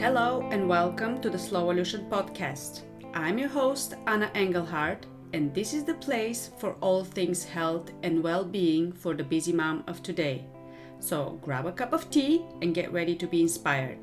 Hello 0.00 0.48
and 0.50 0.66
welcome 0.66 1.20
to 1.20 1.28
the 1.28 1.36
Slowolution 1.36 2.08
podcast. 2.08 2.84
I'm 3.12 3.36
your 3.36 3.50
host, 3.50 3.96
Anna 4.06 4.30
Engelhardt, 4.34 5.04
and 5.34 5.52
this 5.52 5.74
is 5.74 5.84
the 5.84 5.92
place 5.92 6.52
for 6.56 6.72
all 6.80 7.04
things 7.04 7.44
health 7.44 7.90
and 8.02 8.22
well 8.22 8.42
being 8.42 8.92
for 8.92 9.12
the 9.12 9.22
busy 9.22 9.52
mom 9.52 9.84
of 9.86 10.02
today. 10.02 10.46
So 11.00 11.38
grab 11.42 11.66
a 11.66 11.72
cup 11.72 11.92
of 11.92 12.08
tea 12.08 12.46
and 12.62 12.74
get 12.74 12.90
ready 12.90 13.14
to 13.16 13.26
be 13.26 13.42
inspired. 13.42 13.98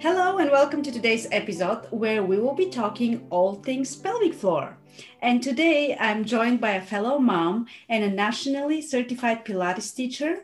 Hello 0.00 0.38
and 0.38 0.50
welcome 0.50 0.82
to 0.82 0.90
today's 0.90 1.28
episode 1.30 1.86
where 1.92 2.24
we 2.24 2.38
will 2.38 2.56
be 2.56 2.68
talking 2.68 3.28
all 3.30 3.54
things 3.54 3.94
pelvic 3.94 4.34
floor. 4.34 4.76
And 5.22 5.40
today 5.40 5.96
I'm 6.00 6.24
joined 6.24 6.60
by 6.60 6.72
a 6.72 6.82
fellow 6.84 7.20
mom 7.20 7.66
and 7.88 8.02
a 8.02 8.10
nationally 8.10 8.82
certified 8.82 9.44
Pilates 9.44 9.94
teacher 9.94 10.40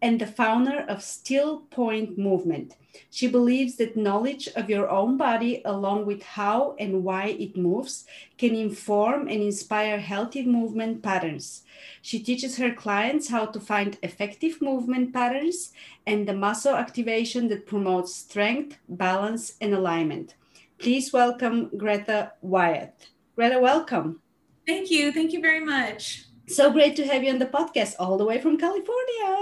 and 0.00 0.20
the 0.20 0.26
founder 0.28 0.84
of 0.88 1.02
Still 1.02 1.62
Point 1.62 2.16
Movement. 2.16 2.76
She 3.10 3.26
believes 3.26 3.76
that 3.76 3.96
knowledge 3.96 4.48
of 4.56 4.70
your 4.70 4.88
own 4.88 5.16
body, 5.16 5.62
along 5.64 6.06
with 6.06 6.22
how 6.22 6.74
and 6.78 7.04
why 7.04 7.26
it 7.28 7.56
moves, 7.56 8.04
can 8.36 8.54
inform 8.54 9.22
and 9.28 9.42
inspire 9.42 9.98
healthy 9.98 10.44
movement 10.44 11.02
patterns. 11.02 11.62
She 12.02 12.18
teaches 12.20 12.58
her 12.58 12.72
clients 12.72 13.28
how 13.28 13.46
to 13.46 13.60
find 13.60 13.98
effective 14.02 14.60
movement 14.60 15.12
patterns 15.12 15.72
and 16.06 16.26
the 16.26 16.34
muscle 16.34 16.74
activation 16.74 17.48
that 17.48 17.66
promotes 17.66 18.14
strength, 18.14 18.78
balance, 18.88 19.54
and 19.60 19.74
alignment. 19.74 20.34
Please 20.78 21.12
welcome 21.12 21.70
Greta 21.76 22.32
Wyeth. 22.40 23.08
Greta, 23.36 23.58
welcome. 23.58 24.20
Thank 24.66 24.90
you. 24.90 25.12
Thank 25.12 25.32
you 25.32 25.40
very 25.40 25.64
much. 25.64 26.24
So 26.46 26.70
great 26.72 26.96
to 26.96 27.06
have 27.06 27.22
you 27.22 27.30
on 27.30 27.38
the 27.38 27.46
podcast 27.46 27.94
all 27.98 28.16
the 28.16 28.24
way 28.24 28.40
from 28.40 28.56
California. 28.56 29.38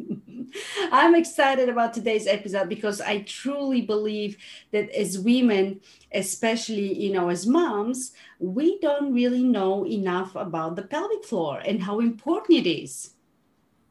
I'm 0.92 1.14
excited 1.14 1.68
about 1.68 1.94
today's 1.94 2.26
episode 2.26 2.68
because 2.68 3.00
I 3.00 3.22
truly 3.22 3.82
believe 3.82 4.36
that 4.72 4.90
as 4.90 5.18
women, 5.18 5.80
especially 6.12 6.92
you 6.98 7.12
know 7.12 7.28
as 7.28 7.46
moms, 7.46 8.12
we 8.38 8.78
don't 8.80 9.12
really 9.12 9.42
know 9.42 9.86
enough 9.86 10.34
about 10.34 10.76
the 10.76 10.82
pelvic 10.82 11.24
floor 11.24 11.60
and 11.64 11.82
how 11.82 12.00
important 12.00 12.58
it 12.58 12.70
is. 12.70 13.14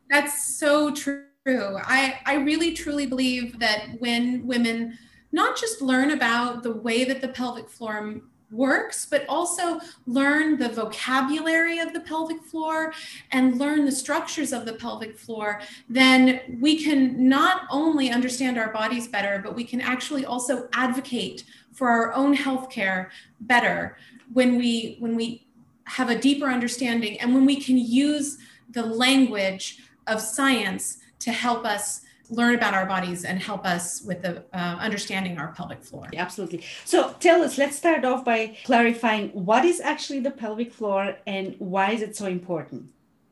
That's 0.10 0.58
so 0.58 0.94
true. 0.94 1.26
I 1.48 2.20
I 2.26 2.36
really 2.36 2.74
truly 2.74 3.06
believe 3.06 3.60
that 3.60 3.88
when 4.00 4.46
women 4.46 4.98
not 5.32 5.58
just 5.58 5.82
learn 5.82 6.12
about 6.12 6.64
the 6.64 6.74
way 6.74 7.04
that 7.06 7.22
the 7.22 7.28
pelvic 7.28 7.70
floor 7.70 8.22
works, 8.52 9.06
but 9.06 9.26
also 9.30 9.80
learn 10.08 10.58
the 10.58 10.70
vocabulary 10.70 11.80
of 11.80 11.94
the 11.94 12.00
pelvic 12.00 12.42
floor 12.44 12.94
and 13.32 13.58
learn 13.58 13.86
the 13.86 13.92
structures 13.92 14.52
of 14.52 14.66
the 14.66 14.74
pelvic 14.74 15.18
floor, 15.18 15.62
then 15.88 16.42
we 16.60 16.84
can 16.84 17.30
not 17.30 17.64
only 17.70 18.10
understand 18.10 18.58
our 18.58 18.72
bodies 18.72 19.08
better, 19.08 19.40
but 19.44 19.56
we 19.56 19.64
can 19.64 19.82
actually 19.82 20.26
also 20.26 20.68
advocate 20.74 21.44
for 21.74 21.90
our 21.90 22.14
own 22.14 22.36
healthcare 22.36 23.10
better 23.42 23.98
when 24.34 24.58
we 24.58 24.98
when 25.00 25.16
we 25.16 25.46
have 25.86 26.10
a 26.10 26.20
deeper 26.20 26.48
understanding 26.48 27.20
and 27.20 27.34
when 27.34 27.46
we 27.46 27.60
can 27.60 27.78
use 27.78 28.38
the 28.72 28.86
language 28.86 29.80
of 30.08 30.22
science 30.22 31.00
to 31.20 31.32
help 31.32 31.66
us 31.66 32.02
learn 32.30 32.56
about 32.56 32.74
our 32.74 32.86
bodies 32.86 33.26
and 33.26 33.42
help 33.42 33.66
us 33.66 34.02
with 34.04 34.22
the 34.22 34.44
uh, 34.54 34.78
understanding 34.80 35.38
our 35.38 35.50
pelvic 35.54 35.84
floor. 35.84 36.10
Absolutely. 36.16 36.64
So 36.86 37.16
tell 37.20 37.42
us, 37.42 37.58
let's 37.58 37.78
start 37.78 38.06
off 38.06 38.24
by 38.24 38.58
clarifying 38.64 39.30
what 39.30 39.66
is 39.66 39.80
actually 39.80 40.20
the 40.20 40.32
pelvic 40.32 40.72
floor 40.74 41.18
and 41.26 41.56
why 41.60 41.92
is 41.92 42.02
it 42.02 42.16
so 42.16 42.26
important? 42.26 42.90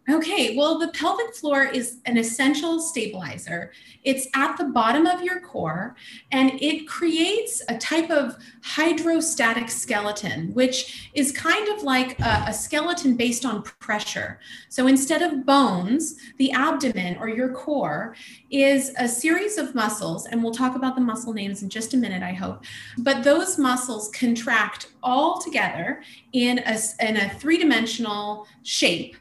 Okay, 0.10 0.56
well, 0.56 0.80
the 0.80 0.88
pelvic 0.90 1.36
floor 1.36 1.66
is 1.66 1.98
an 2.06 2.18
essential 2.18 2.80
stabilizer. 2.80 3.74
It's 4.06 4.26
at 4.34 4.56
the 4.56 4.64
bottom 4.64 5.06
of 5.06 5.22
your 5.22 5.42
core 5.42 5.98
and 6.32 6.54
it 6.62 6.88
creates 6.88 7.62
a 7.68 7.78
type 7.78 8.10
of 8.10 8.38
hydrostatic 8.64 9.70
skeleton, 9.70 10.54
which 10.54 11.12
is 11.14 11.34
kind 11.34 11.68
of 11.68 11.84
like 11.84 12.18
a, 12.22 12.46
a, 12.48 12.54
skeleton 12.54 13.18
based 13.18 13.46
on 13.46 13.64
pressure. 13.64 14.40
So 14.70 14.88
instead 14.88 15.22
of 15.22 15.46
bones, 15.46 16.16
the 16.38 16.54
abdomen 16.54 17.18
or 17.18 17.28
your 17.28 17.50
core 17.50 18.16
is 18.50 18.94
a 18.98 19.10
series 19.10 19.58
of 19.58 19.76
muscles, 19.76 20.26
and 20.28 20.42
we'll 20.42 20.54
talk 20.54 20.78
about 20.78 20.96
the 20.96 21.02
muscle 21.02 21.34
names 21.34 21.64
in 21.64 21.70
just 21.70 21.94
a 21.94 21.98
minute, 21.98 22.24
I 22.24 22.32
hope. 22.32 22.64
But 23.00 23.26
those 23.26 23.58
muscles 23.58 24.10
contract 24.12 24.88
all 25.04 25.42
together 25.42 26.02
in 26.32 26.60
a, 26.60 26.80
in 27.02 27.18
a 27.18 27.30
three 27.32 27.58
dimensional 27.58 28.48
shape 28.64 29.18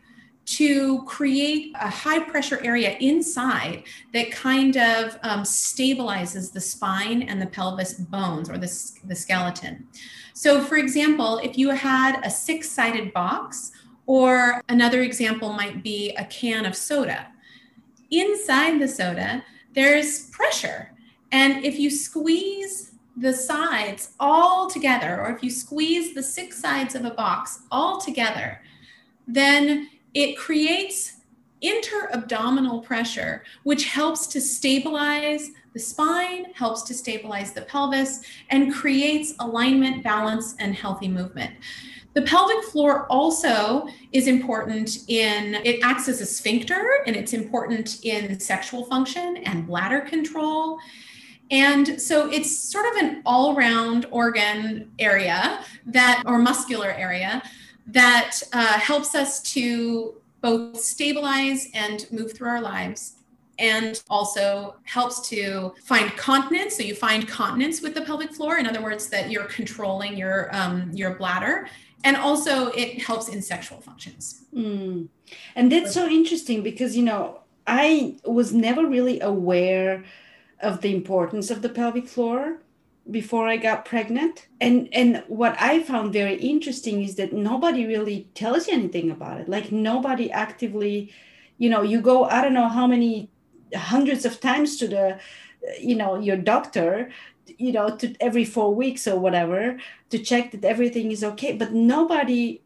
to 0.46 1.02
create 1.02 1.72
a 1.80 1.90
high 1.90 2.20
pressure 2.20 2.60
area 2.64 2.96
inside 3.00 3.82
that 4.12 4.30
kind 4.30 4.76
of 4.76 5.18
um, 5.22 5.42
stabilizes 5.42 6.52
the 6.52 6.60
spine 6.60 7.22
and 7.22 7.42
the 7.42 7.46
pelvis 7.46 7.94
bones 7.94 8.48
or 8.48 8.56
the, 8.56 8.70
the 9.04 9.14
skeleton. 9.14 9.86
So, 10.34 10.62
for 10.62 10.76
example, 10.76 11.38
if 11.38 11.58
you 11.58 11.70
had 11.70 12.24
a 12.24 12.30
six 12.30 12.70
sided 12.70 13.12
box, 13.12 13.72
or 14.06 14.62
another 14.68 15.02
example 15.02 15.52
might 15.52 15.82
be 15.82 16.14
a 16.16 16.24
can 16.26 16.64
of 16.64 16.76
soda, 16.76 17.26
inside 18.10 18.78
the 18.78 18.86
soda, 18.86 19.44
there's 19.74 20.30
pressure. 20.30 20.92
And 21.32 21.64
if 21.64 21.76
you 21.76 21.90
squeeze 21.90 22.92
the 23.16 23.32
sides 23.32 24.10
all 24.20 24.70
together, 24.70 25.20
or 25.20 25.34
if 25.34 25.42
you 25.42 25.50
squeeze 25.50 26.14
the 26.14 26.22
six 26.22 26.58
sides 26.58 26.94
of 26.94 27.04
a 27.04 27.10
box 27.10 27.62
all 27.72 28.00
together, 28.00 28.60
then 29.26 29.88
it 30.16 30.34
creates 30.38 31.18
interabdominal 31.62 32.82
pressure, 32.82 33.44
which 33.64 33.84
helps 33.84 34.26
to 34.28 34.40
stabilize 34.40 35.50
the 35.74 35.78
spine, 35.78 36.46
helps 36.54 36.82
to 36.84 36.94
stabilize 36.94 37.52
the 37.52 37.60
pelvis, 37.60 38.22
and 38.48 38.72
creates 38.72 39.34
alignment, 39.40 40.02
balance, 40.02 40.56
and 40.58 40.74
healthy 40.74 41.06
movement. 41.06 41.52
The 42.14 42.22
pelvic 42.22 42.64
floor 42.64 43.06
also 43.12 43.88
is 44.12 44.26
important 44.26 45.00
in, 45.08 45.56
it 45.66 45.80
acts 45.84 46.08
as 46.08 46.22
a 46.22 46.26
sphincter 46.26 47.02
and 47.06 47.14
it's 47.14 47.34
important 47.34 48.02
in 48.06 48.40
sexual 48.40 48.86
function 48.86 49.36
and 49.44 49.66
bladder 49.66 50.00
control. 50.00 50.78
And 51.50 52.00
so 52.00 52.30
it's 52.32 52.58
sort 52.58 52.86
of 52.86 53.02
an 53.02 53.22
all 53.26 53.54
round 53.54 54.06
organ 54.10 54.90
area 54.98 55.62
that, 55.84 56.22
or 56.24 56.38
muscular 56.38 56.90
area 56.90 57.42
that 57.86 58.42
uh, 58.52 58.78
helps 58.78 59.14
us 59.14 59.42
to 59.54 60.14
both 60.40 60.80
stabilize 60.80 61.68
and 61.74 62.06
move 62.10 62.32
through 62.32 62.48
our 62.48 62.60
lives 62.60 63.14
and 63.58 64.02
also 64.10 64.76
helps 64.84 65.26
to 65.28 65.74
find 65.84 66.14
continence. 66.16 66.76
So 66.76 66.82
you 66.82 66.94
find 66.94 67.26
continence 67.26 67.80
with 67.80 67.94
the 67.94 68.02
pelvic 68.02 68.32
floor 68.32 68.58
in 68.58 68.66
other 68.66 68.82
words 68.82 69.08
that 69.08 69.30
you're 69.30 69.44
controlling 69.44 70.16
your 70.16 70.54
um, 70.54 70.90
your 70.92 71.14
bladder. 71.14 71.68
And 72.04 72.16
also 72.16 72.68
it 72.68 73.02
helps 73.02 73.28
in 73.28 73.42
sexual 73.42 73.80
functions. 73.80 74.42
Mm. 74.54 75.08
and 75.54 75.70
that's 75.70 75.92
so 75.92 76.08
interesting 76.08 76.62
because 76.62 76.96
you 76.96 77.02
know 77.02 77.40
i 77.66 78.16
was 78.24 78.54
never 78.54 78.86
really 78.86 79.20
aware 79.20 80.04
of 80.60 80.80
the 80.80 80.94
importance 80.94 81.50
of 81.50 81.60
the 81.62 81.68
pelvic 81.68 82.06
floor 82.06 82.58
before 83.10 83.46
I 83.46 83.56
got 83.56 83.84
pregnant. 83.84 84.48
And 84.60 84.88
and 84.92 85.22
what 85.28 85.56
I 85.60 85.82
found 85.82 86.12
very 86.12 86.36
interesting 86.36 87.02
is 87.02 87.16
that 87.16 87.32
nobody 87.32 87.86
really 87.86 88.28
tells 88.34 88.68
you 88.68 88.74
anything 88.74 89.10
about 89.10 89.40
it. 89.40 89.48
Like 89.48 89.72
nobody 89.72 90.30
actively, 90.30 91.12
you 91.58 91.70
know, 91.70 91.82
you 91.82 92.00
go 92.00 92.24
I 92.24 92.42
don't 92.42 92.54
know 92.54 92.68
how 92.68 92.86
many 92.86 93.30
hundreds 93.74 94.24
of 94.24 94.40
times 94.40 94.76
to 94.78 94.88
the 94.88 95.18
you 95.80 95.96
know 95.96 96.18
your 96.18 96.36
doctor 96.36 97.10
you 97.58 97.72
know 97.72 97.96
to 97.96 98.14
every 98.20 98.44
4 98.44 98.74
weeks 98.74 99.06
or 99.06 99.18
whatever 99.18 99.78
to 100.10 100.18
check 100.18 100.52
that 100.52 100.64
everything 100.64 101.10
is 101.10 101.24
okay 101.24 101.56
but 101.56 101.72
nobody 101.72 102.60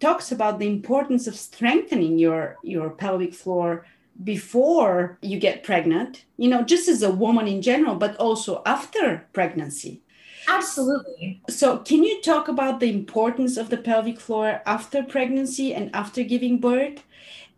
talks 0.00 0.32
about 0.32 0.58
the 0.58 0.66
importance 0.66 1.26
of 1.26 1.34
strengthening 1.34 2.18
your 2.18 2.56
your 2.62 2.90
pelvic 2.90 3.34
floor 3.34 3.84
before 4.24 5.18
you 5.22 5.38
get 5.38 5.62
pregnant, 5.62 6.24
you 6.36 6.48
know, 6.48 6.62
just 6.62 6.88
as 6.88 7.02
a 7.02 7.10
woman 7.10 7.48
in 7.48 7.62
general, 7.62 7.96
but 7.96 8.16
also 8.16 8.62
after 8.66 9.26
pregnancy. 9.32 10.02
Absolutely. 10.48 11.40
So, 11.48 11.78
can 11.78 12.02
you 12.02 12.20
talk 12.22 12.48
about 12.48 12.80
the 12.80 12.90
importance 12.90 13.56
of 13.56 13.70
the 13.70 13.76
pelvic 13.76 14.18
floor 14.18 14.62
after 14.66 15.02
pregnancy 15.02 15.74
and 15.74 15.94
after 15.94 16.22
giving 16.22 16.58
birth 16.58 17.04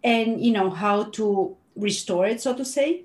and, 0.04 0.44
you 0.44 0.52
know, 0.52 0.68
how 0.70 1.04
to 1.04 1.56
restore 1.76 2.26
it, 2.26 2.40
so 2.40 2.54
to 2.54 2.64
say? 2.64 3.04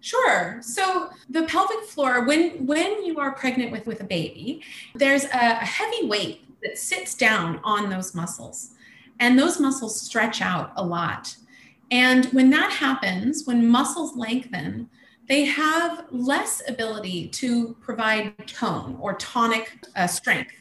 Sure. 0.00 0.58
So 0.62 1.10
the 1.28 1.42
pelvic 1.44 1.82
floor, 1.84 2.24
when 2.24 2.66
when 2.66 3.04
you 3.04 3.18
are 3.18 3.32
pregnant 3.32 3.72
with 3.72 3.86
with 3.86 4.00
a 4.00 4.04
baby, 4.04 4.62
there's 4.94 5.24
a, 5.24 5.58
a 5.60 5.64
heavy 5.64 6.06
weight 6.06 6.44
that 6.62 6.78
sits 6.78 7.14
down 7.14 7.60
on 7.64 7.90
those 7.90 8.14
muscles, 8.14 8.70
and 9.18 9.38
those 9.38 9.58
muscles 9.58 10.00
stretch 10.00 10.40
out 10.40 10.72
a 10.76 10.84
lot. 10.84 11.34
And 11.90 12.26
when 12.26 12.50
that 12.50 12.72
happens, 12.72 13.44
when 13.46 13.66
muscles 13.66 14.16
lengthen, 14.16 14.90
they 15.28 15.44
have 15.44 16.06
less 16.10 16.62
ability 16.68 17.28
to 17.28 17.74
provide 17.80 18.46
tone 18.46 18.96
or 19.00 19.14
tonic 19.14 19.78
uh, 19.94 20.06
strength. 20.06 20.52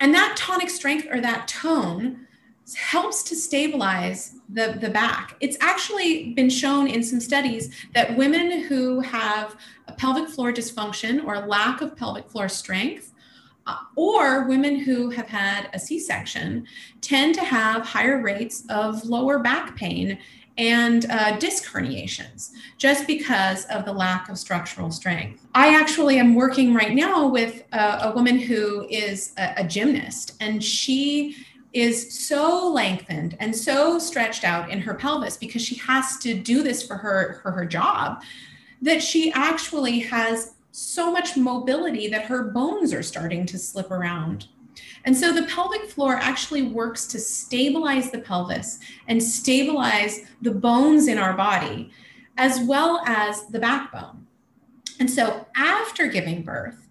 And 0.00 0.14
that 0.14 0.36
tonic 0.36 0.70
strength 0.70 1.06
or 1.10 1.20
that 1.20 1.48
tone 1.48 2.26
helps 2.74 3.22
to 3.24 3.34
stabilize 3.34 4.36
the, 4.48 4.78
the 4.80 4.90
back. 4.90 5.36
It's 5.40 5.56
actually 5.60 6.32
been 6.34 6.50
shown 6.50 6.86
in 6.86 7.02
some 7.02 7.20
studies 7.20 7.74
that 7.94 8.16
women 8.16 8.62
who 8.62 9.00
have 9.00 9.56
a 9.88 9.92
pelvic 9.92 10.28
floor 10.28 10.52
dysfunction 10.52 11.24
or 11.24 11.46
lack 11.46 11.80
of 11.80 11.96
pelvic 11.96 12.30
floor 12.30 12.48
strength, 12.48 13.12
or 13.96 14.46
women 14.46 14.80
who 14.80 15.10
have 15.10 15.28
had 15.28 15.68
a 15.72 15.78
C 15.78 15.98
section, 15.98 16.66
tend 17.00 17.34
to 17.36 17.44
have 17.44 17.82
higher 17.82 18.20
rates 18.20 18.64
of 18.68 19.04
lower 19.04 19.38
back 19.38 19.76
pain 19.76 20.18
and 20.58 21.06
uh, 21.10 21.38
disc 21.38 21.70
herniations 21.70 22.50
just 22.76 23.06
because 23.06 23.64
of 23.66 23.84
the 23.84 23.92
lack 23.92 24.28
of 24.28 24.38
structural 24.38 24.90
strength. 24.90 25.46
I 25.54 25.74
actually 25.74 26.18
am 26.18 26.34
working 26.34 26.74
right 26.74 26.94
now 26.94 27.26
with 27.28 27.64
a, 27.72 28.08
a 28.08 28.12
woman 28.14 28.38
who 28.38 28.86
is 28.90 29.32
a, 29.38 29.54
a 29.58 29.64
gymnast, 29.64 30.34
and 30.40 30.62
she 30.62 31.36
is 31.72 32.26
so 32.26 32.68
lengthened 32.68 33.36
and 33.38 33.54
so 33.54 33.98
stretched 33.98 34.44
out 34.44 34.70
in 34.70 34.80
her 34.80 34.94
pelvis 34.94 35.36
because 35.36 35.62
she 35.62 35.76
has 35.76 36.18
to 36.18 36.34
do 36.34 36.62
this 36.62 36.84
for 36.84 36.96
her 36.96 37.38
for 37.42 37.52
her 37.52 37.64
job 37.64 38.22
that 38.82 39.02
she 39.02 39.32
actually 39.32 40.00
has 40.00 40.54
so 40.72 41.10
much 41.10 41.36
mobility 41.36 42.08
that 42.08 42.26
her 42.26 42.44
bones 42.44 42.92
are 42.92 43.02
starting 43.02 43.46
to 43.46 43.58
slip 43.58 43.90
around. 43.90 44.46
And 45.04 45.16
so 45.16 45.32
the 45.32 45.44
pelvic 45.44 45.90
floor 45.90 46.14
actually 46.16 46.62
works 46.62 47.06
to 47.08 47.18
stabilize 47.18 48.10
the 48.10 48.18
pelvis 48.18 48.78
and 49.08 49.22
stabilize 49.22 50.20
the 50.42 50.52
bones 50.52 51.08
in 51.08 51.18
our 51.18 51.32
body, 51.32 51.90
as 52.36 52.60
well 52.60 53.02
as 53.06 53.46
the 53.46 53.58
backbone. 53.58 54.26
And 54.98 55.10
so 55.10 55.46
after 55.56 56.06
giving 56.06 56.42
birth, 56.42 56.88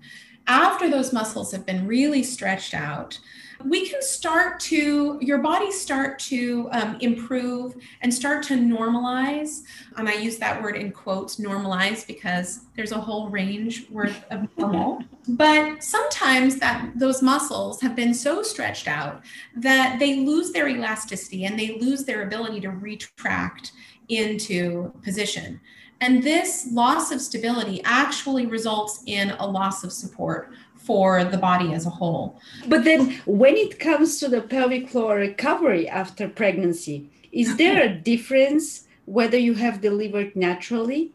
after 0.48 0.90
those 0.90 1.14
muscles 1.14 1.52
have 1.52 1.66
been 1.66 1.88
really 1.88 2.24
stretched 2.24 2.74
out, 2.74 3.20
we 3.66 3.90
can 3.90 4.02
start 4.02 4.60
to, 4.62 5.18
your 5.22 5.40
body 5.40 5.72
start 5.72 6.18
to 6.20 6.70
um, 6.72 6.98
improve 7.02 7.76
and 8.02 8.14
start 8.14 8.44
to 8.44 8.54
normalize. 8.54 9.64
And 9.98 10.08
I 10.08 10.14
use 10.14 10.38
that 10.38 10.62
word 10.62 10.76
in 10.78 10.92
quotes, 10.92 11.36
normalize, 11.38 12.08
because 12.08 12.62
there's 12.76 12.92
a 12.92 13.00
whole 13.00 13.30
range 13.30 13.90
worth 13.90 14.24
of 14.32 14.48
normal. 14.58 15.04
but 15.28 15.84
sometimes 15.84 16.58
that 16.58 16.92
those 16.96 17.22
muscles 17.22 17.82
have 17.82 17.96
been 17.96 18.14
so 18.14 18.42
stretched 18.42 18.88
out 18.88 19.24
that 19.58 20.00
they 20.00 20.22
lose 20.22 20.52
their 20.52 20.68
elasticity 20.68 21.46
and 21.46 21.60
they 21.60 21.78
lose 21.80 22.06
their 22.06 22.24
ability 22.24 22.62
to 22.62 22.70
retract 22.70 23.74
into 24.08 24.92
position. 25.04 25.60
And 26.02 26.24
this 26.24 26.70
loss 26.72 27.12
of 27.12 27.20
stability 27.20 27.82
actually 27.84 28.46
results 28.46 29.04
in 29.06 29.32
a 29.32 29.46
loss 29.46 29.84
of 29.84 29.92
support 29.92 30.54
for 30.80 31.24
the 31.24 31.38
body 31.38 31.74
as 31.74 31.86
a 31.86 31.90
whole. 31.90 32.40
But 32.68 32.84
then, 32.84 33.22
when 33.26 33.56
it 33.56 33.80
comes 33.80 34.20
to 34.20 34.28
the 34.28 34.42
pelvic 34.42 34.90
floor 34.90 35.18
recovery 35.18 35.88
after 35.88 36.28
pregnancy, 36.28 37.10
is 37.32 37.58
there 37.58 37.84
a 37.84 37.94
difference 38.12 38.88
whether 39.06 39.38
you 39.38 39.54
have 39.56 39.82
delivered 39.82 40.36
naturally 40.36 41.12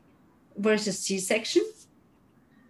versus 0.57 0.99
C 0.99 1.19
section? 1.19 1.65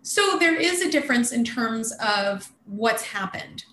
So, 0.02 0.38
there 0.38 0.56
is 0.56 0.80
a 0.80 0.90
difference 0.90 1.32
in 1.32 1.44
terms 1.44 1.92
of 2.00 2.52
what's 2.66 3.02
happened. 3.02 3.64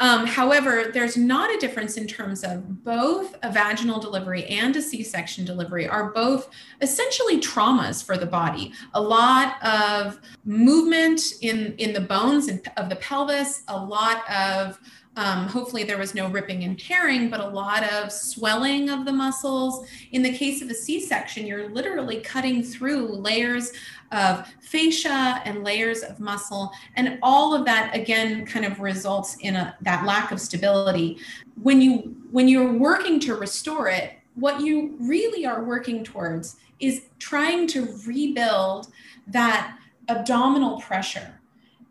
Um, 0.00 0.26
however, 0.26 0.90
there's 0.92 1.18
not 1.18 1.54
a 1.54 1.58
difference 1.58 1.98
in 1.98 2.06
terms 2.06 2.42
of 2.42 2.82
both 2.82 3.36
a 3.42 3.52
vaginal 3.52 4.00
delivery 4.00 4.44
and 4.46 4.74
a 4.74 4.82
C 4.82 5.02
section 5.02 5.44
delivery 5.44 5.86
are 5.86 6.10
both 6.10 6.48
essentially 6.80 7.38
traumas 7.38 8.02
for 8.02 8.16
the 8.16 8.24
body. 8.24 8.72
A 8.94 9.00
lot 9.00 9.62
of 9.62 10.18
movement 10.44 11.20
in, 11.42 11.74
in 11.76 11.92
the 11.92 12.00
bones 12.00 12.48
of 12.78 12.88
the 12.88 12.96
pelvis, 12.96 13.62
a 13.68 13.76
lot 13.76 14.28
of 14.30 14.80
um, 15.16 15.48
hopefully, 15.48 15.82
there 15.82 15.98
was 15.98 16.14
no 16.14 16.28
ripping 16.28 16.62
and 16.62 16.78
tearing, 16.78 17.30
but 17.30 17.40
a 17.40 17.48
lot 17.48 17.82
of 17.92 18.12
swelling 18.12 18.88
of 18.88 19.04
the 19.04 19.12
muscles. 19.12 19.84
In 20.12 20.22
the 20.22 20.32
case 20.32 20.62
of 20.62 20.70
a 20.70 20.74
C 20.74 21.00
section, 21.00 21.46
you're 21.46 21.68
literally 21.68 22.20
cutting 22.20 22.62
through 22.62 23.08
layers 23.08 23.72
of 24.12 24.46
fascia 24.60 25.42
and 25.44 25.64
layers 25.64 26.02
of 26.02 26.20
muscle. 26.20 26.70
And 26.94 27.18
all 27.22 27.54
of 27.54 27.64
that, 27.64 27.94
again, 27.94 28.46
kind 28.46 28.64
of 28.64 28.78
results 28.78 29.36
in 29.40 29.56
a, 29.56 29.76
that 29.82 30.06
lack 30.06 30.30
of 30.30 30.40
stability. 30.40 31.18
When, 31.60 31.80
you, 31.80 32.16
when 32.30 32.46
you're 32.46 32.72
working 32.72 33.18
to 33.20 33.34
restore 33.34 33.88
it, 33.88 34.12
what 34.36 34.60
you 34.60 34.96
really 35.00 35.44
are 35.44 35.64
working 35.64 36.04
towards 36.04 36.56
is 36.78 37.06
trying 37.18 37.66
to 37.68 37.94
rebuild 38.06 38.86
that 39.26 39.76
abdominal 40.08 40.80
pressure 40.80 41.39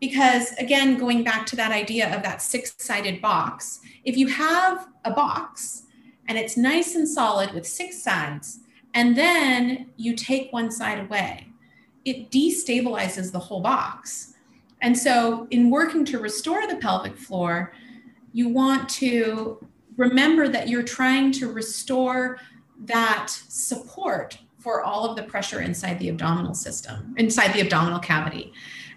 because 0.00 0.52
again 0.52 0.96
going 0.96 1.22
back 1.22 1.46
to 1.46 1.56
that 1.56 1.70
idea 1.70 2.14
of 2.14 2.22
that 2.22 2.40
six 2.40 2.74
sided 2.78 3.20
box 3.20 3.80
if 4.04 4.16
you 4.16 4.26
have 4.26 4.88
a 5.04 5.10
box 5.10 5.84
and 6.28 6.38
it's 6.38 6.56
nice 6.56 6.94
and 6.94 7.08
solid 7.08 7.52
with 7.52 7.66
six 7.66 8.02
sides 8.02 8.60
and 8.94 9.16
then 9.16 9.90
you 9.96 10.14
take 10.14 10.52
one 10.52 10.70
side 10.70 10.98
away 10.98 11.46
it 12.04 12.30
destabilizes 12.30 13.30
the 13.30 13.38
whole 13.38 13.60
box. 13.60 14.34
And 14.82 14.96
so 14.96 15.46
in 15.50 15.70
working 15.70 16.04
to 16.06 16.18
restore 16.18 16.66
the 16.66 16.76
pelvic 16.76 17.16
floor 17.16 17.72
you 18.32 18.48
want 18.48 18.88
to 18.88 19.64
remember 19.96 20.48
that 20.48 20.68
you're 20.68 20.84
trying 20.84 21.32
to 21.32 21.52
restore 21.52 22.38
that 22.84 23.28
support 23.28 24.38
for 24.58 24.82
all 24.82 25.04
of 25.04 25.16
the 25.16 25.22
pressure 25.24 25.60
inside 25.60 25.98
the 25.98 26.08
abdominal 26.08 26.54
system 26.54 27.12
inside 27.18 27.52
the 27.52 27.60
abdominal 27.60 27.98
cavity 27.98 28.52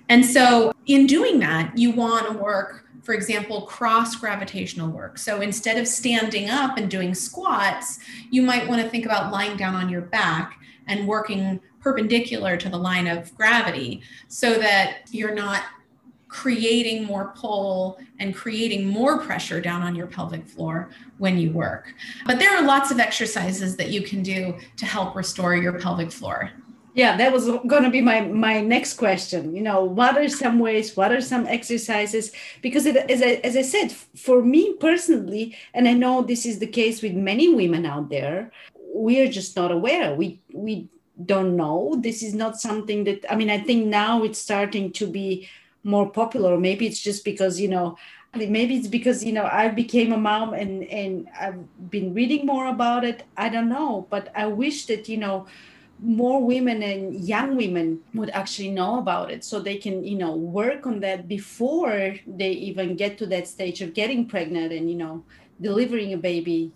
and 0.09 0.25
so, 0.25 0.73
in 0.85 1.07
doing 1.07 1.39
that, 1.39 1.77
you 1.77 1.91
want 1.91 2.27
to 2.27 2.33
work, 2.33 2.85
for 3.03 3.13
example, 3.13 3.61
cross 3.61 4.15
gravitational 4.15 4.89
work. 4.89 5.17
So, 5.17 5.41
instead 5.41 5.77
of 5.77 5.87
standing 5.87 6.49
up 6.49 6.77
and 6.77 6.89
doing 6.89 7.13
squats, 7.13 7.99
you 8.29 8.41
might 8.41 8.67
want 8.67 8.81
to 8.81 8.89
think 8.89 9.05
about 9.05 9.31
lying 9.31 9.55
down 9.57 9.75
on 9.75 9.89
your 9.89 10.01
back 10.01 10.59
and 10.87 11.07
working 11.07 11.59
perpendicular 11.79 12.57
to 12.57 12.69
the 12.69 12.77
line 12.77 13.07
of 13.07 13.35
gravity 13.35 14.01
so 14.27 14.55
that 14.55 14.99
you're 15.11 15.35
not 15.35 15.63
creating 16.33 17.03
more 17.03 17.31
pull 17.35 17.99
and 18.19 18.33
creating 18.33 18.87
more 18.87 19.19
pressure 19.19 19.61
down 19.61 19.83
on 19.83 19.95
your 19.95 20.07
pelvic 20.07 20.47
floor 20.47 20.89
when 21.19 21.37
you 21.37 21.51
work. 21.51 21.93
But 22.25 22.39
there 22.39 22.57
are 22.57 22.63
lots 22.63 22.89
of 22.89 22.99
exercises 22.99 23.77
that 23.77 23.89
you 23.89 24.01
can 24.01 24.23
do 24.23 24.57
to 24.77 24.85
help 24.85 25.15
restore 25.15 25.55
your 25.55 25.79
pelvic 25.79 26.11
floor 26.11 26.49
yeah 26.93 27.17
that 27.17 27.31
was 27.31 27.45
going 27.45 27.83
to 27.83 27.89
be 27.89 28.01
my 28.01 28.21
my 28.21 28.61
next 28.61 28.93
question. 28.95 29.55
You 29.55 29.61
know 29.61 29.83
what 29.83 30.17
are 30.17 30.29
some 30.29 30.59
ways 30.59 30.95
what 30.95 31.11
are 31.11 31.21
some 31.21 31.47
exercises? 31.47 32.31
Because 32.61 32.85
it, 32.85 32.97
as, 32.97 33.21
I, 33.21 33.41
as 33.43 33.57
i 33.57 33.61
said 33.61 33.91
for 33.91 34.41
me 34.43 34.73
personally 34.73 35.55
and 35.73 35.87
i 35.87 35.93
know 35.93 36.21
this 36.21 36.45
is 36.45 36.59
the 36.59 36.67
case 36.67 37.01
with 37.01 37.13
many 37.13 37.53
women 37.53 37.85
out 37.85 38.09
there 38.09 38.51
we 38.93 39.19
are 39.21 39.27
just 39.27 39.55
not 39.55 39.71
aware. 39.71 40.13
We 40.13 40.39
we 40.53 40.87
don't 41.25 41.55
know. 41.55 41.95
This 41.99 42.23
is 42.23 42.33
not 42.33 42.59
something 42.59 43.03
that 43.05 43.25
i 43.29 43.35
mean 43.35 43.49
i 43.49 43.59
think 43.59 43.85
now 43.87 44.23
it's 44.23 44.39
starting 44.39 44.91
to 44.93 45.07
be 45.07 45.47
more 45.83 46.09
popular. 46.09 46.57
Maybe 46.57 46.87
it's 46.87 47.01
just 47.01 47.25
because 47.25 47.59
you 47.59 47.67
know 47.67 47.97
maybe 48.35 48.75
it's 48.75 48.87
because 48.87 49.23
you 49.23 49.31
know 49.31 49.45
i 49.45 49.67
became 49.67 50.11
a 50.11 50.17
mom 50.17 50.55
and 50.55 50.83
and 50.85 51.29
i've 51.39 51.89
been 51.91 52.13
reading 52.13 52.45
more 52.45 52.67
about 52.67 53.03
it. 53.03 53.23
I 53.37 53.49
don't 53.49 53.69
know 53.69 54.07
but 54.09 54.31
i 54.35 54.47
wish 54.47 54.85
that 54.87 55.07
you 55.07 55.17
know 55.17 55.45
more 55.99 56.43
women 56.43 56.83
and 56.83 57.15
young 57.15 57.55
women 57.55 57.99
would 58.13 58.29
actually 58.31 58.71
know 58.71 58.99
about 58.99 59.31
it. 59.31 59.43
So 59.43 59.59
they 59.59 59.77
can 59.77 60.03
you 60.03 60.17
know 60.17 60.35
work 60.35 60.85
on 60.85 60.99
that 61.01 61.27
before 61.27 62.15
they 62.27 62.51
even 62.51 62.95
get 62.95 63.17
to 63.19 63.25
that 63.27 63.47
stage 63.47 63.81
of 63.81 63.93
getting 63.93 64.27
pregnant 64.27 64.73
and 64.73 64.89
you 64.89 64.95
know 64.97 65.23
delivering 65.61 66.13
a 66.13 66.17
baby 66.17 66.71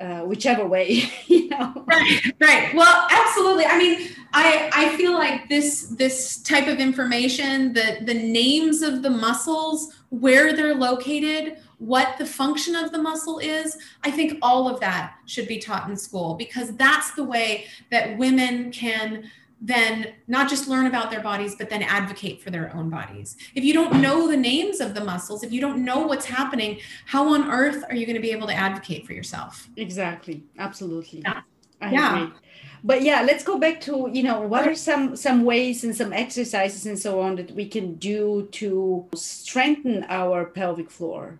uh, 0.00 0.20
whichever 0.20 0.66
way 0.66 1.10
you 1.26 1.48
know. 1.48 1.84
Right 1.86 2.32
right. 2.40 2.74
Well 2.74 3.08
absolutely. 3.10 3.66
I 3.66 3.78
mean 3.78 4.08
i 4.34 4.70
i 4.72 4.96
feel 4.96 5.12
like 5.12 5.48
this 5.48 5.88
this 5.98 6.38
type 6.38 6.66
of 6.66 6.78
information 6.78 7.72
the 7.72 7.98
the 8.02 8.14
names 8.14 8.82
of 8.82 9.02
the 9.02 9.10
muscles 9.10 10.01
where 10.12 10.52
they're 10.52 10.74
located 10.74 11.56
what 11.78 12.16
the 12.16 12.26
function 12.26 12.76
of 12.76 12.92
the 12.92 12.98
muscle 12.98 13.40
is, 13.40 13.76
I 14.04 14.10
think 14.12 14.38
all 14.40 14.68
of 14.68 14.78
that 14.80 15.14
should 15.26 15.48
be 15.48 15.58
taught 15.58 15.88
in 15.88 15.96
school 15.96 16.34
because 16.34 16.76
that's 16.76 17.12
the 17.12 17.24
way 17.24 17.66
that 17.90 18.16
women 18.18 18.70
can 18.70 19.24
then 19.60 20.12
not 20.28 20.50
just 20.50 20.68
learn 20.68 20.86
about 20.86 21.10
their 21.10 21.22
bodies, 21.22 21.56
but 21.56 21.70
then 21.70 21.82
advocate 21.82 22.40
for 22.42 22.50
their 22.50 22.74
own 22.76 22.90
bodies. 22.90 23.36
If 23.54 23.64
you 23.64 23.72
don't 23.72 24.00
know 24.00 24.28
the 24.28 24.36
names 24.36 24.80
of 24.80 24.94
the 24.94 25.02
muscles, 25.02 25.42
if 25.42 25.50
you 25.50 25.60
don't 25.60 25.84
know 25.84 26.06
what's 26.06 26.26
happening, 26.26 26.78
how 27.06 27.32
on 27.32 27.50
earth 27.50 27.82
are 27.88 27.96
you 27.96 28.06
going 28.06 28.16
to 28.16 28.22
be 28.22 28.32
able 28.32 28.46
to 28.48 28.54
advocate 28.54 29.06
for 29.06 29.12
yourself? 29.12 29.68
Exactly. 29.76 30.44
Absolutely. 30.58 31.22
Yeah. 31.24 31.40
I 31.80 31.90
yeah. 31.90 32.22
Agree. 32.22 32.38
But 32.84 33.02
yeah, 33.02 33.22
let's 33.22 33.44
go 33.44 33.58
back 33.58 33.80
to, 33.82 34.10
you 34.12 34.22
know, 34.22 34.40
what 34.40 34.66
are 34.66 34.74
some 34.74 35.14
some 35.14 35.44
ways 35.44 35.84
and 35.84 35.94
some 35.94 36.12
exercises 36.12 36.84
and 36.86 36.98
so 36.98 37.20
on 37.20 37.36
that 37.36 37.52
we 37.52 37.68
can 37.68 37.94
do 37.94 38.48
to 38.52 39.08
strengthen 39.14 40.04
our 40.08 40.46
pelvic 40.46 40.90
floor? 40.90 41.38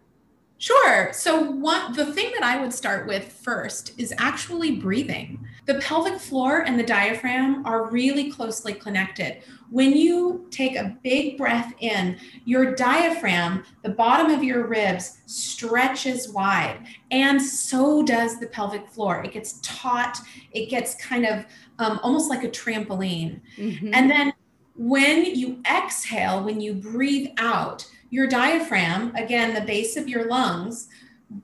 Sure. 0.58 1.12
So 1.12 1.40
one 1.40 1.94
the 1.94 2.12
thing 2.12 2.30
that 2.34 2.44
I 2.44 2.60
would 2.60 2.72
start 2.72 3.08
with 3.08 3.24
first 3.24 3.92
is 3.98 4.14
actually 4.18 4.76
breathing. 4.76 5.44
The 5.64 5.74
pelvic 5.74 6.18
floor 6.18 6.62
and 6.66 6.78
the 6.78 6.82
diaphragm 6.84 7.64
are 7.64 7.88
really 7.90 8.32
closely 8.32 8.74
connected. 8.74 9.42
When 9.70 9.96
you 9.96 10.48
take 10.50 10.76
a 10.76 10.96
big 11.02 11.38
breath 11.38 11.72
in, 11.78 12.18
your 12.44 12.74
diaphragm, 12.74 13.64
the 13.82 13.90
bottom 13.90 14.30
of 14.30 14.42
your 14.42 14.66
ribs, 14.66 15.22
stretches 15.26 16.28
wide, 16.28 16.84
and 17.10 17.40
so 17.40 18.02
does 18.02 18.38
the 18.38 18.48
pelvic 18.48 18.86
floor. 18.88 19.22
It 19.22 19.32
gets 19.32 19.60
taut, 19.62 20.18
it 20.52 20.68
gets 20.68 20.94
kind 20.96 21.24
of 21.24 21.46
um, 21.78 22.00
almost 22.02 22.28
like 22.28 22.44
a 22.44 22.50
trampoline. 22.50 23.40
Mm-hmm. 23.56 23.94
And 23.94 24.10
then 24.10 24.32
when 24.76 25.24
you 25.24 25.62
exhale, 25.70 26.42
when 26.44 26.60
you 26.60 26.74
breathe 26.74 27.30
out, 27.38 27.86
your 28.10 28.26
diaphragm, 28.26 29.14
again, 29.14 29.54
the 29.54 29.62
base 29.62 29.96
of 29.96 30.08
your 30.08 30.26
lungs, 30.26 30.88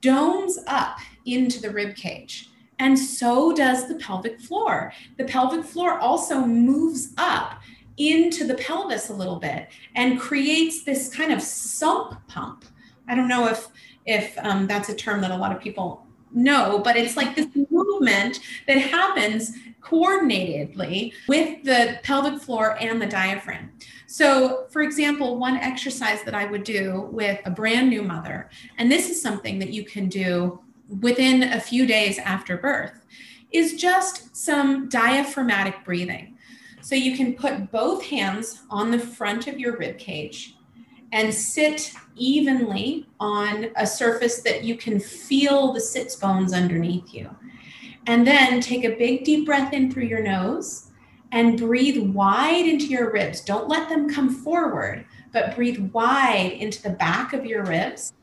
domes 0.01 0.59
up 0.67 0.99
into 1.25 1.59
the 1.59 1.71
rib 1.71 1.95
cage. 1.95 2.49
And 2.79 2.97
so 2.97 3.53
does 3.53 3.87
the 3.87 3.95
pelvic 3.95 4.39
floor. 4.39 4.93
The 5.17 5.25
pelvic 5.25 5.65
floor 5.65 5.99
also 5.99 6.39
moves 6.39 7.13
up 7.17 7.61
into 7.97 8.47
the 8.47 8.55
pelvis 8.55 9.09
a 9.09 9.13
little 9.13 9.35
bit 9.35 9.67
and 9.95 10.19
creates 10.19 10.83
this 10.83 11.13
kind 11.13 11.33
of 11.33 11.41
sump 11.41 12.15
pump. 12.27 12.65
I 13.07 13.15
don't 13.15 13.27
know 13.27 13.47
if 13.47 13.67
if 14.05 14.35
um, 14.39 14.65
that's 14.65 14.89
a 14.89 14.95
term 14.95 15.21
that 15.21 15.31
a 15.31 15.37
lot 15.37 15.55
of 15.55 15.61
people 15.61 16.07
know, 16.31 16.79
but 16.79 16.95
it's 16.95 17.17
like 17.17 17.35
this 17.35 17.47
movement 17.69 18.39
that 18.67 18.77
happens 18.77 19.51
coordinatedly 19.81 21.13
with 21.27 21.63
the 21.63 21.99
pelvic 22.03 22.41
floor 22.41 22.77
and 22.79 23.01
the 23.01 23.05
diaphragm. 23.05 23.71
So, 24.07 24.65
for 24.69 24.81
example, 24.81 25.37
one 25.37 25.57
exercise 25.57 26.23
that 26.23 26.33
I 26.33 26.45
would 26.45 26.63
do 26.63 27.09
with 27.11 27.39
a 27.45 27.51
brand 27.51 27.89
new 27.89 28.01
mother, 28.01 28.49
and 28.77 28.91
this 28.91 29.09
is 29.09 29.21
something 29.21 29.59
that 29.59 29.71
you 29.71 29.83
can 29.83 30.07
do 30.09 30.59
within 31.01 31.43
a 31.43 31.59
few 31.59 31.85
days 31.85 32.19
after 32.19 32.57
birth, 32.57 33.05
is 33.51 33.75
just 33.75 34.35
some 34.35 34.89
diaphragmatic 34.89 35.83
breathing. 35.85 36.37
So, 36.81 36.95
you 36.95 37.15
can 37.15 37.33
put 37.35 37.71
both 37.71 38.03
hands 38.05 38.63
on 38.69 38.91
the 38.91 38.99
front 38.99 39.47
of 39.47 39.59
your 39.59 39.77
rib 39.77 39.97
cage 39.97 40.55
and 41.11 41.33
sit 41.33 41.91
evenly 42.15 43.07
on 43.19 43.67
a 43.75 43.85
surface 43.85 44.41
that 44.41 44.63
you 44.63 44.75
can 44.75 44.99
feel 44.99 45.73
the 45.73 45.81
sits 45.81 46.15
bones 46.15 46.53
underneath 46.53 47.13
you. 47.13 47.29
And 48.07 48.25
then 48.25 48.61
take 48.61 48.85
a 48.85 48.95
big 48.95 49.23
deep 49.23 49.45
breath 49.45 49.73
in 49.73 49.91
through 49.91 50.05
your 50.05 50.23
nose 50.23 50.91
and 51.31 51.59
breathe 51.59 51.97
wide 51.97 52.65
into 52.65 52.85
your 52.85 53.11
ribs. 53.11 53.41
Don't 53.41 53.67
let 53.67 53.89
them 53.89 54.09
come 54.09 54.29
forward, 54.29 55.05
but 55.31 55.55
breathe 55.55 55.91
wide 55.93 56.53
into 56.53 56.81
the 56.81 56.89
back 56.89 57.33
of 57.33 57.45
your 57.45 57.63
ribs. 57.63 58.13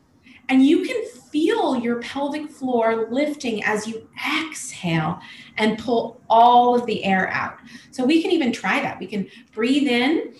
And 0.48 0.64
you 0.64 0.84
can 0.84 1.04
feel 1.30 1.76
your 1.76 2.00
pelvic 2.00 2.50
floor 2.50 3.08
lifting 3.10 3.64
as 3.64 3.86
you 3.86 4.08
exhale 4.48 5.20
and 5.56 5.78
pull 5.78 6.20
all 6.30 6.76
of 6.76 6.86
the 6.86 7.04
air 7.04 7.28
out. 7.30 7.58
So 7.90 8.04
we 8.04 8.22
can 8.22 8.30
even 8.30 8.52
try 8.52 8.80
that. 8.80 8.98
We 8.98 9.06
can 9.06 9.28
breathe 9.52 9.88
in, 9.88 10.34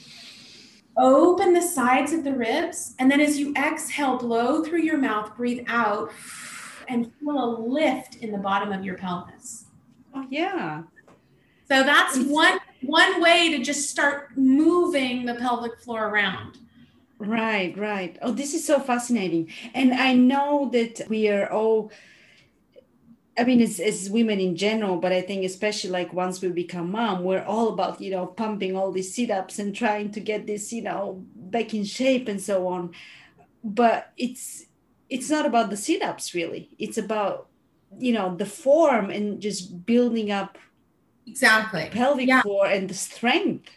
open 0.96 1.52
the 1.52 1.62
sides 1.62 2.12
of 2.12 2.24
the 2.24 2.32
ribs, 2.32 2.94
and 2.98 3.10
then 3.10 3.20
as 3.20 3.38
you 3.38 3.52
exhale, 3.56 4.16
blow 4.16 4.62
through 4.62 4.82
your 4.82 4.98
mouth, 4.98 5.36
breathe 5.36 5.64
out 5.66 6.12
and 6.88 7.12
feel 7.14 7.44
a 7.44 7.50
lift 7.60 8.16
in 8.16 8.30
the 8.30 8.38
bottom 8.38 8.72
of 8.72 8.84
your 8.84 8.96
pelvis. 8.96 9.66
Oh, 10.14 10.26
yeah. 10.30 10.82
So 11.68 11.82
that's 11.82 12.18
one 12.18 12.58
one 12.82 13.20
way 13.20 13.50
to 13.56 13.62
just 13.62 13.90
start 13.90 14.36
moving 14.36 15.24
the 15.24 15.34
pelvic 15.34 15.78
floor 15.80 16.08
around. 16.08 16.58
Right, 17.18 17.76
right. 17.78 18.18
Oh, 18.20 18.32
this 18.32 18.52
is 18.52 18.66
so 18.66 18.78
fascinating. 18.78 19.50
And 19.74 19.94
I 19.94 20.14
know 20.14 20.68
that 20.72 21.02
we 21.08 21.28
are 21.28 21.50
all 21.50 21.90
I 23.38 23.44
mean, 23.44 23.60
as, 23.60 23.78
it's 23.78 24.08
women 24.08 24.40
in 24.40 24.56
general, 24.56 24.96
but 24.96 25.12
I 25.12 25.20
think 25.20 25.44
especially 25.44 25.90
like 25.90 26.14
once 26.14 26.40
we 26.40 26.48
become 26.48 26.90
mom, 26.90 27.22
we're 27.22 27.44
all 27.44 27.68
about, 27.68 28.00
you 28.00 28.10
know, 28.10 28.26
pumping 28.26 28.74
all 28.74 28.90
these 28.90 29.14
sit-ups 29.14 29.58
and 29.58 29.76
trying 29.76 30.10
to 30.12 30.20
get 30.20 30.46
this, 30.46 30.72
you 30.72 30.80
know, 30.80 31.22
back 31.34 31.74
in 31.74 31.84
shape 31.84 32.28
and 32.28 32.40
so 32.40 32.66
on. 32.66 32.92
But 33.62 34.12
it's 34.16 34.66
it's 35.08 35.30
not 35.30 35.46
about 35.46 35.70
the 35.70 35.76
sit-ups 35.76 36.34
really 36.34 36.68
it's 36.78 36.98
about 36.98 37.48
you 37.98 38.12
know 38.12 38.34
the 38.36 38.46
form 38.46 39.10
and 39.10 39.40
just 39.40 39.86
building 39.86 40.30
up 40.30 40.58
exactly 41.26 41.88
pelvic 41.90 42.28
yeah. 42.28 42.42
floor 42.42 42.66
and 42.66 42.88
the 42.88 42.94
strength 42.94 43.70